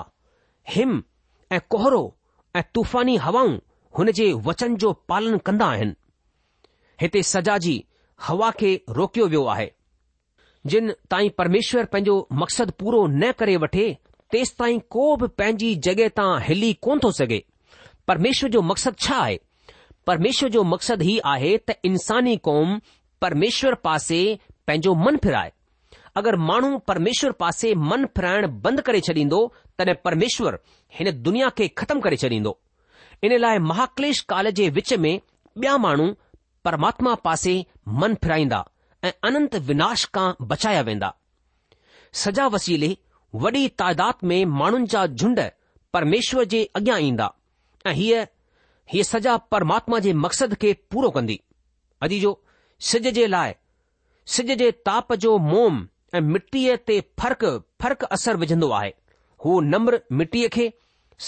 हिम 0.74 1.02
ऐं 1.54 1.60
कोहरो 1.70 2.04
ऐं 2.56 2.64
तूफ़ानी 2.76 3.16
हवाऊं 3.26 3.58
हुन 3.98 4.12
जे 4.20 4.32
वचन 4.48 4.76
जो 4.84 4.92
पालन 5.10 5.38
कंदा 5.48 5.66
आहिनि 5.76 5.96
हिते 7.02 7.24
सजा 7.34 7.58
जी 7.66 7.76
हवा 8.28 8.52
खे 8.60 8.74
रोकियो 9.00 9.28
वियो 9.28 9.44
आहे 9.56 9.70
जिन 10.72 10.92
ताईं 11.10 11.30
परमेश्वर 11.38 11.86
पंहिंजो 11.92 12.16
मक़सदु 12.44 12.72
पूरो 12.80 13.06
न 13.08 13.32
करे 13.40 13.56
वठे 13.64 13.86
तेसि 14.32 14.54
ताईं 14.60 14.80
को 14.96 15.16
बि 15.22 15.28
पंहिंजी 15.40 15.76
जॻहि 15.88 16.08
तां 16.20 16.30
हिली 16.48 16.74
कोन 16.88 17.00
थो 17.04 17.12
सघे 17.20 17.44
परमेश्वर 18.08 18.50
जो 18.50 18.62
मक़सदु 18.72 19.06
छा 19.06 19.16
आहे 19.26 19.38
परमेश्वर 20.08 20.50
जो 20.50 20.64
मक़सदु 20.74 21.06
ही 21.06 21.18
आहे 21.36 21.58
त 21.70 21.76
इन्सानी 21.90 22.36
कौम 22.50 22.80
परमेश्वर 23.22 23.74
पासे 23.84 24.20
पंहिंजो 24.68 24.94
मन 25.06 25.18
फिराए 25.24 25.52
अगरि 26.20 26.38
माण्हू 26.50 26.78
परमेश्वर 26.88 27.32
पासे 27.42 27.74
मन 27.90 28.06
फिराइण 28.18 28.46
बंदि 28.62 28.82
करे 28.86 29.00
छॾींदो 29.08 29.40
तॾहिं 29.80 29.94
परमेश्वर 30.06 30.58
हिन 31.00 31.10
दुनिया 31.28 31.50
खे 31.58 31.68
ख़तमु 31.82 32.02
करे 32.06 32.18
छॾींदो 32.24 32.58
इन 33.28 33.38
लाइ 33.40 33.58
महाकलेश 33.72 34.20
काल 34.32 34.50
जे 34.60 34.70
विच 34.78 34.94
में 35.06 35.12
ॿिया 35.18 35.78
माण्हू 35.86 36.08
परमात्मा 36.66 37.14
पासे 37.28 37.54
मन 38.02 38.14
फिराईंदा 38.24 38.64
ऐं 39.08 39.12
अनंत 39.30 39.56
विनाश 39.70 40.06
खां 40.16 40.28
बचाया 40.52 40.82
वेंदा 40.90 41.14
सजा 42.24 42.48
वसीले 42.56 42.90
वॾी 43.44 43.68
तइदाद 43.82 44.26
में 44.32 44.44
माण्हुनि 44.62 44.88
जा 44.94 45.06
झुंड 45.20 45.40
परमेश्वर 45.94 46.44
जे 46.54 46.64
अॻियां 46.78 47.00
ईंदा 47.10 47.32
ऐं 47.88 47.94
हीअ 48.02 48.24
हीअ 48.94 49.04
सजा 49.14 49.38
परमात्मा 49.56 50.00
जे 50.08 50.14
मक़सद 50.26 50.54
खे 50.64 50.74
पूरो 50.92 51.10
कंदी 51.20 51.40
जो 52.26 52.40
सिज 52.86 53.08
जे 53.14 53.26
लाइ 53.28 53.54
सिज 54.34 54.52
जे 54.58 54.72
ताप 54.86 55.14
जो 55.24 55.38
मोम 55.52 55.80
ऐं 56.16 56.20
मिटीअ 56.34 56.76
ते 56.90 57.00
फ़र्क 57.22 57.44
फ़र्क़ 57.82 58.04
असर 58.18 58.38
विझंदो 58.42 58.70
आहे 58.80 58.92
हू 59.46 59.60
नम्र 59.70 60.00
मिटीअ 60.20 60.50
खे 60.58 60.68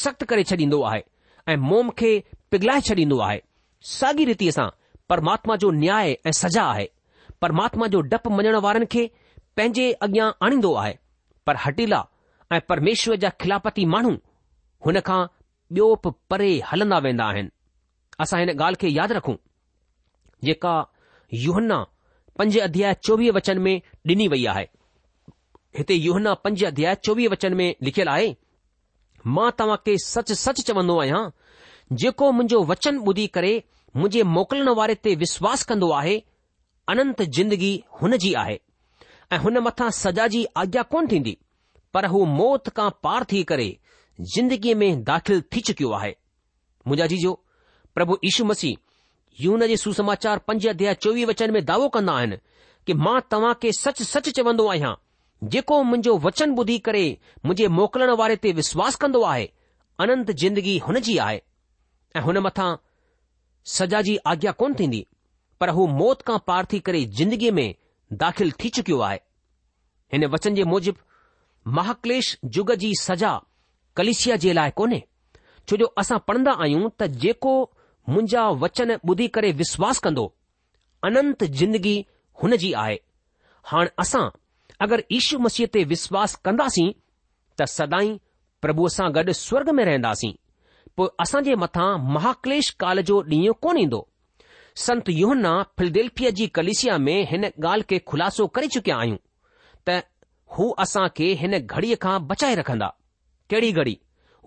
सख़्तु 0.02 0.26
करे 0.32 0.44
छॾींदो 0.52 0.82
आहे 0.92 1.02
ऐं 1.48 1.56
मोम 1.70 1.90
खे 2.02 2.12
पिघलाए 2.52 2.82
छॾींदो 2.90 3.20
आहे 3.28 3.42
साॻी 3.94 4.26
रीति 4.32 4.52
सां 4.60 4.68
परमात्मा 5.10 5.56
जो 5.64 5.72
न्याय 5.82 6.12
ऐं 6.28 6.32
सजा 6.42 6.64
आहे 6.74 6.88
परमात्मा 7.42 7.88
जो 7.96 8.02
डपु 8.14 8.30
मञण 8.38 8.56
वारनि 8.68 8.86
खे 8.96 9.06
पंहिंजे 9.58 9.92
अॻियां 10.08 10.32
आणींदो 10.46 10.74
आहे 10.84 10.96
पर 11.48 11.56
हटीला 11.66 12.04
ऐं 12.56 12.60
परमेश्वर 12.70 13.16
जा 13.26 13.30
खिलापती 13.42 13.86
माण्हू 13.96 14.12
हुन 14.86 15.00
खां 15.06 15.22
ॿियो 15.78 15.94
बि 16.06 16.10
परे 16.30 16.52
हलंदा 16.72 16.98
वेंदा 17.08 17.26
आहिनि 17.34 17.50
असां 18.26 18.40
हिन 18.40 18.50
ॻाल्हि 18.60 18.82
खे 18.88 18.94
यादि 18.96 19.14
रखूं 19.14 19.36
जेका 20.48 20.74
हन्ना 21.34 21.78
पंज 22.40 22.58
अध्याय 22.60 22.94
चोवीह 23.06 23.32
वचन 23.32 23.58
में 23.62 23.80
डि॒नी 24.08 24.28
वई 24.34 24.46
आहे 24.54 24.66
हिते 25.78 25.94
युहन्ना 25.94 26.34
पंज 26.44 26.64
अध्याय 26.66 26.96
चोवीह 27.04 27.30
वचन 27.32 27.54
में 27.58 27.74
लिखियलु 27.84 28.12
आहे 28.12 28.36
मां 29.36 29.50
तव्हां 29.60 29.78
खे 29.86 29.98
सच 30.06 30.32
सच 30.42 30.62
चवंदो 30.68 30.98
आहियां 31.02 31.22
जेको 32.04 32.32
मुंहिंजो 32.32 32.64
वचन 32.72 32.98
ॿुधी 33.12 33.26
करे 33.36 33.52
मुंहिंजे 33.96 34.24
मोकिलण 34.38 34.70
वारे 34.80 34.96
ते 35.04 35.16
विश्वास 35.26 35.64
कंदो 35.72 35.92
आहे 36.00 36.18
अनंत 36.94 37.22
जिंदगी 37.38 37.72
हुन 38.02 38.18
जी 38.26 38.34
आहे 38.44 38.58
ऐं 39.34 39.38
हुन 39.46 39.58
मथां 39.68 39.90
सजा 40.04 40.28
जी 40.36 40.44
आज्ञा 40.64 40.82
कोन 40.94 41.08
थींदी 41.12 41.38
पर 41.94 42.06
हू 42.14 42.26
मौत 42.38 42.70
खां 42.80 42.90
पार 43.08 43.24
थी 43.34 43.44
करे 43.54 43.70
जिंदगीअ 44.36 44.76
में 44.84 45.04
दाख़िल 45.10 45.44
थी 45.54 45.60
चुकियो 45.70 45.92
आहे 46.00 46.16
मुंहिंजा 46.88 47.08
जी 47.14 47.18
जो 47.26 47.34
प्रभु 47.96 48.18
यीशू 48.26 48.46
मसीह 48.54 48.78
यून 49.40 49.66
जे 49.68 49.78
सुसमाचार 49.78 50.38
पंज 50.48 50.68
अध्याय 50.68 50.94
चोवीह 51.02 51.26
वचन 51.28 51.52
में 51.54 51.64
दावो 51.66 51.88
कंदा 51.90 52.14
आहिनि 52.14 52.36
कि 52.88 52.94
मां 53.06 53.20
तव्हां 53.32 53.54
खे 53.62 53.72
सच 53.80 54.02
सच 54.02 54.30
चवंदो 54.38 54.66
आहियां 54.72 54.94
जेको 55.54 55.82
मुंहिंजो 55.90 56.16
वचन 56.26 56.50
ॿुधी 56.60 56.78
करे 56.86 57.06
मुंहिंजे 57.46 57.68
मोकिलण 57.80 58.10
वारे 58.22 58.36
ते 58.44 58.52
विश्वास 58.60 58.96
कंदो 59.04 59.22
आहे 59.34 59.48
अनंत 60.06 60.32
जिंदगी 60.42 60.78
हुनजी 60.88 61.18
आहे 61.26 61.40
ऐं 62.16 62.22
हुन 62.26 62.38
मथां 62.48 62.70
सजा 63.76 64.02
जी 64.08 64.18
आज्ञा 64.32 64.52
कोन्ह 64.62 64.76
थींदी 64.80 65.06
पर 65.62 65.70
हू 65.78 65.88
मौत 66.02 66.22
खां 66.32 66.38
पार 66.50 66.66
थी 66.74 66.80
करे 66.90 67.04
जिंदगीअ 67.20 67.54
में 67.60 67.68
दाख़िल 68.24 68.52
थी 68.64 68.70
चुकियो 68.80 69.00
आहे 69.08 69.20
हिन 70.14 70.26
वचन 70.36 70.56
जे 70.60 70.64
मूजिबि 70.74 71.06
महाकलेश 71.78 72.38
युग 72.58 72.74
जी 72.84 72.92
सजा 73.08 73.32
कलिशीअ 74.02 74.36
जे 74.48 74.54
लाइ 74.60 74.72
कोन्हे 74.82 75.02
छो 75.70 75.76
जो 75.82 75.86
असां 76.04 76.18
पढ़ंदा 76.30 76.52
आहियूं 76.66 76.90
त 77.02 77.08
जेको 77.26 77.56
मुंहिंजा 78.10 78.44
वचन 78.64 78.92
ॿुधी 79.10 79.28
करे 79.34 79.52
विश्वास 79.62 79.98
कंदो 80.06 80.24
अनंत 81.08 81.44
ज़िंदगी 81.60 81.96
हुन 82.44 82.56
जी 82.62 82.72
आहे 82.84 82.96
हाणे 83.72 83.90
असां 84.04 84.24
अगरि 84.86 85.04
ईशू 85.18 85.38
मसीह 85.46 85.68
ते 85.74 85.84
विश्वास 85.94 86.34
कंदासीं 86.46 86.90
त 87.60 87.66
सदाई 87.78 88.10
प्रभुअ 88.62 88.88
सां 88.96 89.10
गॾु 89.16 89.34
स्वर्ग 89.42 89.70
में 89.80 89.84
रहंदासीं 89.90 90.32
पोइ 90.98 91.08
असां 91.26 91.42
जे 91.50 91.56
मथां 91.66 91.90
महाक्लेश 92.16 92.70
काल 92.84 93.02
जो 93.12 93.20
ॾींहुं 93.36 93.54
कोन 93.68 93.78
ईंदो 93.84 94.02
संत 94.86 95.10
यूहन्न्न्न्न्ना 95.18 95.54
फिलदेल्फिया 95.80 96.30
जी 96.40 96.48
कलिसिया 96.60 96.98
में 97.06 97.18
हिन 97.34 97.46
ॻाल्हि 97.50 97.88
खे 97.92 98.00
खु़लासो 98.14 98.48
करे 98.56 98.68
चुकिया 98.78 98.98
आहियूं 99.04 99.22
त 99.90 100.02
हू 100.58 100.70
असां 100.88 101.08
खे 101.20 101.30
हिन 101.44 101.58
घड़ीअ 101.60 102.02
खां 102.08 102.18
बचाए 102.34 102.56
रखंदा 102.64 102.90
कहिड़ी 103.54 103.72
घड़ी 103.82 103.96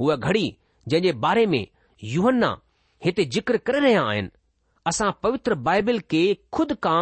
हूअ 0.00 0.16
घड़ी 0.30 0.46
जंहिं 0.88 1.02
जे 1.02 1.18
बारे 1.28 1.46
में 1.54 1.62
युहन्न्न्न्न्ना 2.16 2.52
हिते 3.04 3.24
जिक्र 3.34 3.56
करे 3.66 3.78
रहिया 3.80 4.02
आहिनि 4.10 4.28
असां 4.86 5.10
पवित्र 5.22 5.54
बाइबिल 5.68 5.98
खे 6.10 6.20
खुद 6.56 6.72
खां 6.84 7.00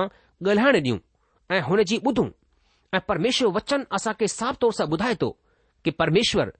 ॻाल्हाइण 0.48 0.72
डि॒यूं 0.82 0.98
ऐं 1.56 1.60
हुनजी 1.68 1.96
ॿुधू 2.06 2.24
ऐं 2.94 2.98
परमेश्वर 3.08 3.48
वचन 3.56 3.84
असां 3.96 4.12
खे 4.20 4.28
साफ़ 4.34 4.56
तौर 4.60 4.72
सां 4.78 4.86
ॿुधाए 4.96 5.14
थो 5.22 5.28
कि 5.84 5.90
परमेश्वर 6.02 6.50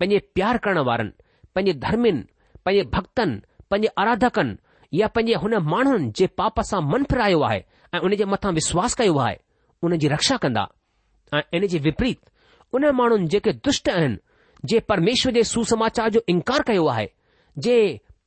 पंहिंजे 0.00 0.18
प्यार 0.34 0.56
करण 0.64 0.78
वारनि 0.88 1.16
पंहिंजे 1.54 1.72
धर्मिनि 1.84 2.22
पंहिंजे 2.64 2.88
भक्तनि 2.96 3.40
पंहिंजे 3.70 3.88
आराधकनि 4.04 4.98
या 5.00 5.06
पंहिंजे 5.16 5.34
हुन 5.44 5.54
माण्हुनि 5.72 6.10
जे 6.20 6.26
पाप 6.40 6.60
सां 6.72 6.80
मन 6.90 7.04
फिरायो 7.12 7.40
आहे 7.48 7.60
ऐ 7.94 7.98
हुन 8.04 8.16
जे 8.20 8.24
मथां 8.34 8.52
विश्वास 8.60 8.94
कयो 9.00 9.16
आहे 9.26 9.36
उन 9.88 9.96
जी 10.04 10.08
रक्षा 10.16 10.36
कंदा 10.44 10.66
ऐ 11.34 11.40
इन 11.56 11.66
जे 11.74 11.78
विपरीत 11.88 12.20
उन 12.78 12.88
माण्हुनि 13.00 13.26
जेके 13.36 13.52
दुष्ट 13.68 13.88
आहिनि 13.96 14.16
जंहिं 14.64 14.84
परमेश्वर 14.92 15.32
जे 15.38 15.44
सुसमाचार 15.54 16.08
जो 16.18 16.22
इनकार 16.34 16.62
कयो 16.72 16.86
आहे 16.96 17.08
जे 17.66 17.76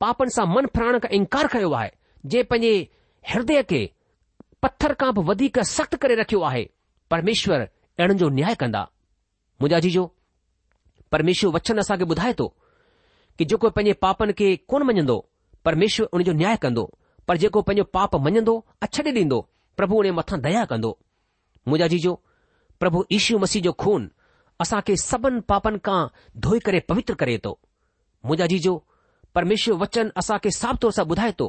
पापनि 0.04 0.30
सां 0.36 0.46
मन 0.54 0.66
फिराइण 0.74 0.98
खां 1.02 1.10
इन्कार 1.18 1.46
कयो 1.52 1.70
आहे 1.80 1.90
जे 2.32 2.42
पंहिंजे 2.48 2.72
हृदय 3.32 3.62
खे 3.70 3.80
पत्थर 4.64 4.92
खां 5.00 5.10
बि 5.16 5.22
वधीक 5.28 5.58
सख़्त 5.76 5.96
करे 6.02 6.14
रखियो 6.20 6.40
आहे 6.48 6.64
परमेश्वर 7.10 7.60
अहिड़नि 7.64 8.18
जो 8.22 8.28
न्याय 8.38 8.54
कंदा 8.62 8.82
मोजा 9.62 9.78
जी 9.84 9.90
जो 9.96 10.04
परमेश्वर 11.12 11.50
वच्छन 11.56 11.78
असांखे 11.84 12.04
ॿुधाए 12.14 12.32
थो 12.38 12.46
कि 13.38 13.44
जेको 13.50 13.70
पंहिंजे 13.76 13.96
पापनि 14.04 14.32
खे 14.38 14.48
कोन 14.68 14.82
मञंदो 14.92 15.16
परमेश्वर 15.64 16.06
उन 16.16 16.22
जो 16.28 16.32
न्याय 16.44 16.56
कंदो 16.64 16.84
पर 17.28 17.36
जेको 17.42 17.62
पंहिंजो 17.68 17.84
पाप 17.96 18.16
मञंदो 18.28 18.54
ऐं 18.84 18.88
छॾे 18.94 19.10
ॾींदो 19.16 19.40
प्रभु 19.78 19.94
उन 20.04 20.06
जे 20.06 20.10
मथां 20.20 20.40
दया 20.46 20.64
कंदो 20.72 20.92
मोजा 21.68 21.86
जी 21.94 22.00
प्रभु 22.80 23.04
ईशू 23.18 23.38
मसीह 23.44 23.62
जो 23.68 23.72
खून 23.84 24.10
असांखे 24.62 24.96
सभिनि 25.10 25.40
पापनि 25.52 25.78
खां 25.88 26.00
धोई 26.46 26.58
करे 26.66 26.80
पवित्र 26.92 27.14
करे 27.22 27.36
थो 27.46 27.58
मोजा 28.28 28.46
जी 28.54 28.58
जो 28.68 28.74
परमेश्वर 29.34 29.74
वचन 29.76 29.82
वच्चन 30.02 30.10
असां 30.20 30.36
खे 30.42 30.50
साफ़ु 30.56 30.78
तौर 30.82 30.92
सां 30.96 31.04
ॿुधाए 31.12 31.32
थो 31.40 31.46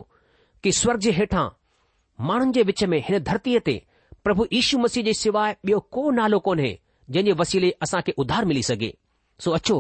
की 0.64 0.72
स्वर्ग 0.78 1.00
जे 1.08 1.12
हेठां 1.18 1.46
माण्हुनि 2.30 2.52
जे 2.58 2.64
विच 2.70 2.84
में 2.94 2.98
हिन 3.10 3.18
धरतीअ 3.28 3.60
ते 3.68 3.76
प्रभु 4.28 4.46
यीशु 4.54 4.78
मसीह 4.86 5.04
जे 5.08 5.14
सिवाइ 5.20 5.54
ॿियो 5.70 5.80
को 5.98 6.06
नालो 6.20 6.40
कोन्हे 6.48 6.72
जंहिं 7.18 7.26
जे 7.26 7.34
वसीले 7.42 7.70
असां 7.88 8.02
खे 8.08 8.14
उधार 8.24 8.46
मिली 8.54 8.64
सघे 8.70 8.90
सो 9.46 9.52
अछो 9.60 9.78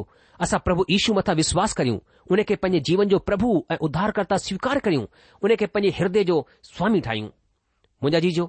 असां 0.47 0.59
प्रभु 0.67 0.85
यीशू 0.95 1.13
मथां 1.19 1.35
विश्वास 1.39 1.73
करियूं 1.79 1.97
उन 2.35 2.41
खे 2.51 2.55
पंहिंजे 2.65 2.79
जीवन 2.89 3.07
जो 3.15 3.19
प्रभु 3.31 3.49
ऐं 3.71 3.77
उद्धार 3.89 4.11
कर्ता 4.19 4.37
स्वीकार 4.47 4.79
करियूं 4.87 5.05
उनखे 5.49 5.65
पंहिंजे 5.77 5.97
ह्रदय 6.01 6.23
जो 6.31 6.35
स्वामी 6.69 7.01
ठाहियूं 7.09 7.29
मुंहिंजा 7.29 8.19
जीजो 8.27 8.45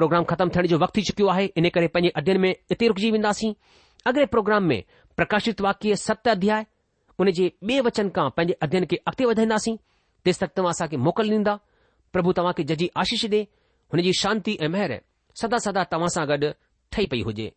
प्रोग्राम 0.00 0.24
ख़तमु 0.32 0.50
थियण 0.56 0.66
जो 0.74 0.78
वक़्तु 0.84 1.00
थी 1.00 1.04
चुकियो 1.10 1.28
आहे 1.36 1.46
इन 1.62 1.68
करे 1.78 1.88
पंहिंजे 1.98 2.12
अध्यन 2.22 2.40
में 2.46 2.52
इते 2.70 2.88
रुकजी 2.94 3.10
वेंदासीं 3.18 3.52
अॻिले 4.12 4.26
प्रोग्राम 4.36 4.68
में 4.72 4.80
प्रकाशित 5.20 5.60
वाक्य 5.68 5.96
सत 6.06 6.28
अध्याय 6.34 6.66
उनजे 7.20 7.50
बे 7.68 7.78
वचन 7.86 8.08
खां 8.16 8.28
पंहिंजे 8.36 8.54
अध्यन 8.64 8.84
खे 8.90 8.96
अॻिते 9.10 9.24
वधाईंदासीं 9.30 9.74
तेसि 10.26 10.38
तक 10.44 10.50
तव्हां 10.58 10.70
असांखे 10.70 10.96
मोकल 11.06 11.30
ॾींदा 11.32 11.54
प्रभु 12.12 12.32
तव्हांखे 12.36 12.62
जजी 12.70 12.88
आशीष 13.02 13.24
ॾे 13.32 13.40
हुनजी 13.92 14.12
शांती 14.18 14.56
ऐं 14.60 14.68
महर 14.74 14.92
सदा 15.40 15.58
सदा 15.66 15.82
तव्हां 15.92 16.08
सां 16.16 16.26
गॾु 16.28 16.50
ठही 16.92 17.06
पई 17.10 17.22
हुजे 17.28 17.50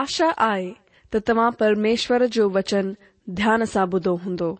आशा 0.00 0.30
आहे 0.52 0.70
त 1.14 1.28
तव्हां 1.28 1.50
परमेश्वर 1.60 2.24
जो 2.36 2.48
वचन 2.56 2.92
ध्यान 3.42 3.64
सां 3.74 3.86
ॿुधो 3.92 4.14
हूंदो 4.24 4.54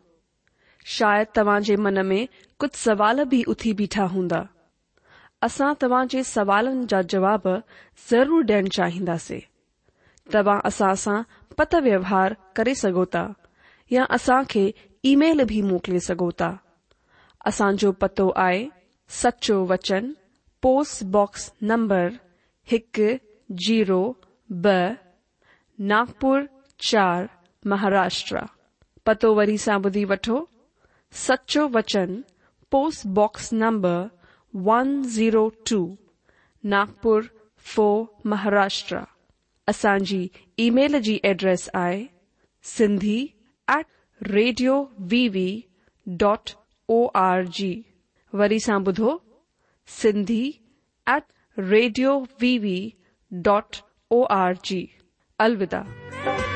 शायदि 0.99 1.31
तव्हां 1.37 1.61
जे 1.67 1.75
मन 1.87 1.99
में 2.07 2.25
कुछ 2.61 2.75
सवाल 2.77 3.25
भी 3.25 3.43
उथी 3.49 3.73
बीठा 3.75 4.05
हुंदा 4.15 4.41
असा 5.43 5.73
तव्हां 5.83 6.07
जे 6.15 6.23
सवालन 6.31 6.85
जा 6.93 7.01
जवाब 7.13 7.45
ज़रूर 8.11 8.45
ॾियण 8.51 8.67
चाहिंदे 8.77 9.39
तव्हां 10.33 10.59
असा 10.71 10.93
सा 11.05 11.15
पत 11.59 11.75
व्यवहार 11.89 12.35
करे 12.57 12.75
सगोता 12.83 13.25
या 13.93 14.03
असा 14.17 14.43
के 14.53 14.65
ईमेल 15.13 15.43
भी 15.53 15.61
मोकले 15.71 16.01
सगोता 16.09 16.51
असा 17.49 17.71
जो 17.85 17.93
पतो 18.03 18.29
आए 18.47 18.59
सच्चो 19.23 19.57
वचन 19.71 20.11
पोस्टबॉक्स 20.63 21.51
नंबर 21.71 22.11
एक 22.79 23.01
जीरो 23.67 24.01
ब 24.67 24.75
नागपुर 25.93 26.47
चार 26.91 27.29
महाराष्ट्र 27.73 28.45
पतो 29.07 29.35
वरी 29.39 29.57
सा 29.67 29.79
बुधी 29.87 30.05
वठो 30.13 30.37
सचो 31.27 31.67
वचन 31.79 32.21
Post 32.71 33.13
Box 33.13 33.51
number 33.51 34.13
102, 34.53 35.79
Nagpur 36.75 37.25
4, 37.79 38.05
Maharashtra. 38.33 39.05
असांजी 39.69 40.27
ईमेल 40.59 40.99
जी 41.03 41.19
एड्रेस 41.25 41.69
आहे 41.75 42.05
Sindhi 42.77 43.19
at 43.75 43.87
radio 44.31 44.81
V 45.11 45.49
dot 46.23 46.51
O 46.93 47.05
R 47.25 47.43
G 47.59 47.73
वरी 48.39 48.59
सां 48.61 48.83
ॿुधो 48.87 49.17
Sindhi 50.03 50.43
at 51.17 51.23
radio 51.71 52.19
V 52.41 52.57
V 52.67 52.79
dot 53.51 53.77
O 54.19 54.23
R 54.43 54.55
G 54.65 54.87
अलविदा 55.47 56.50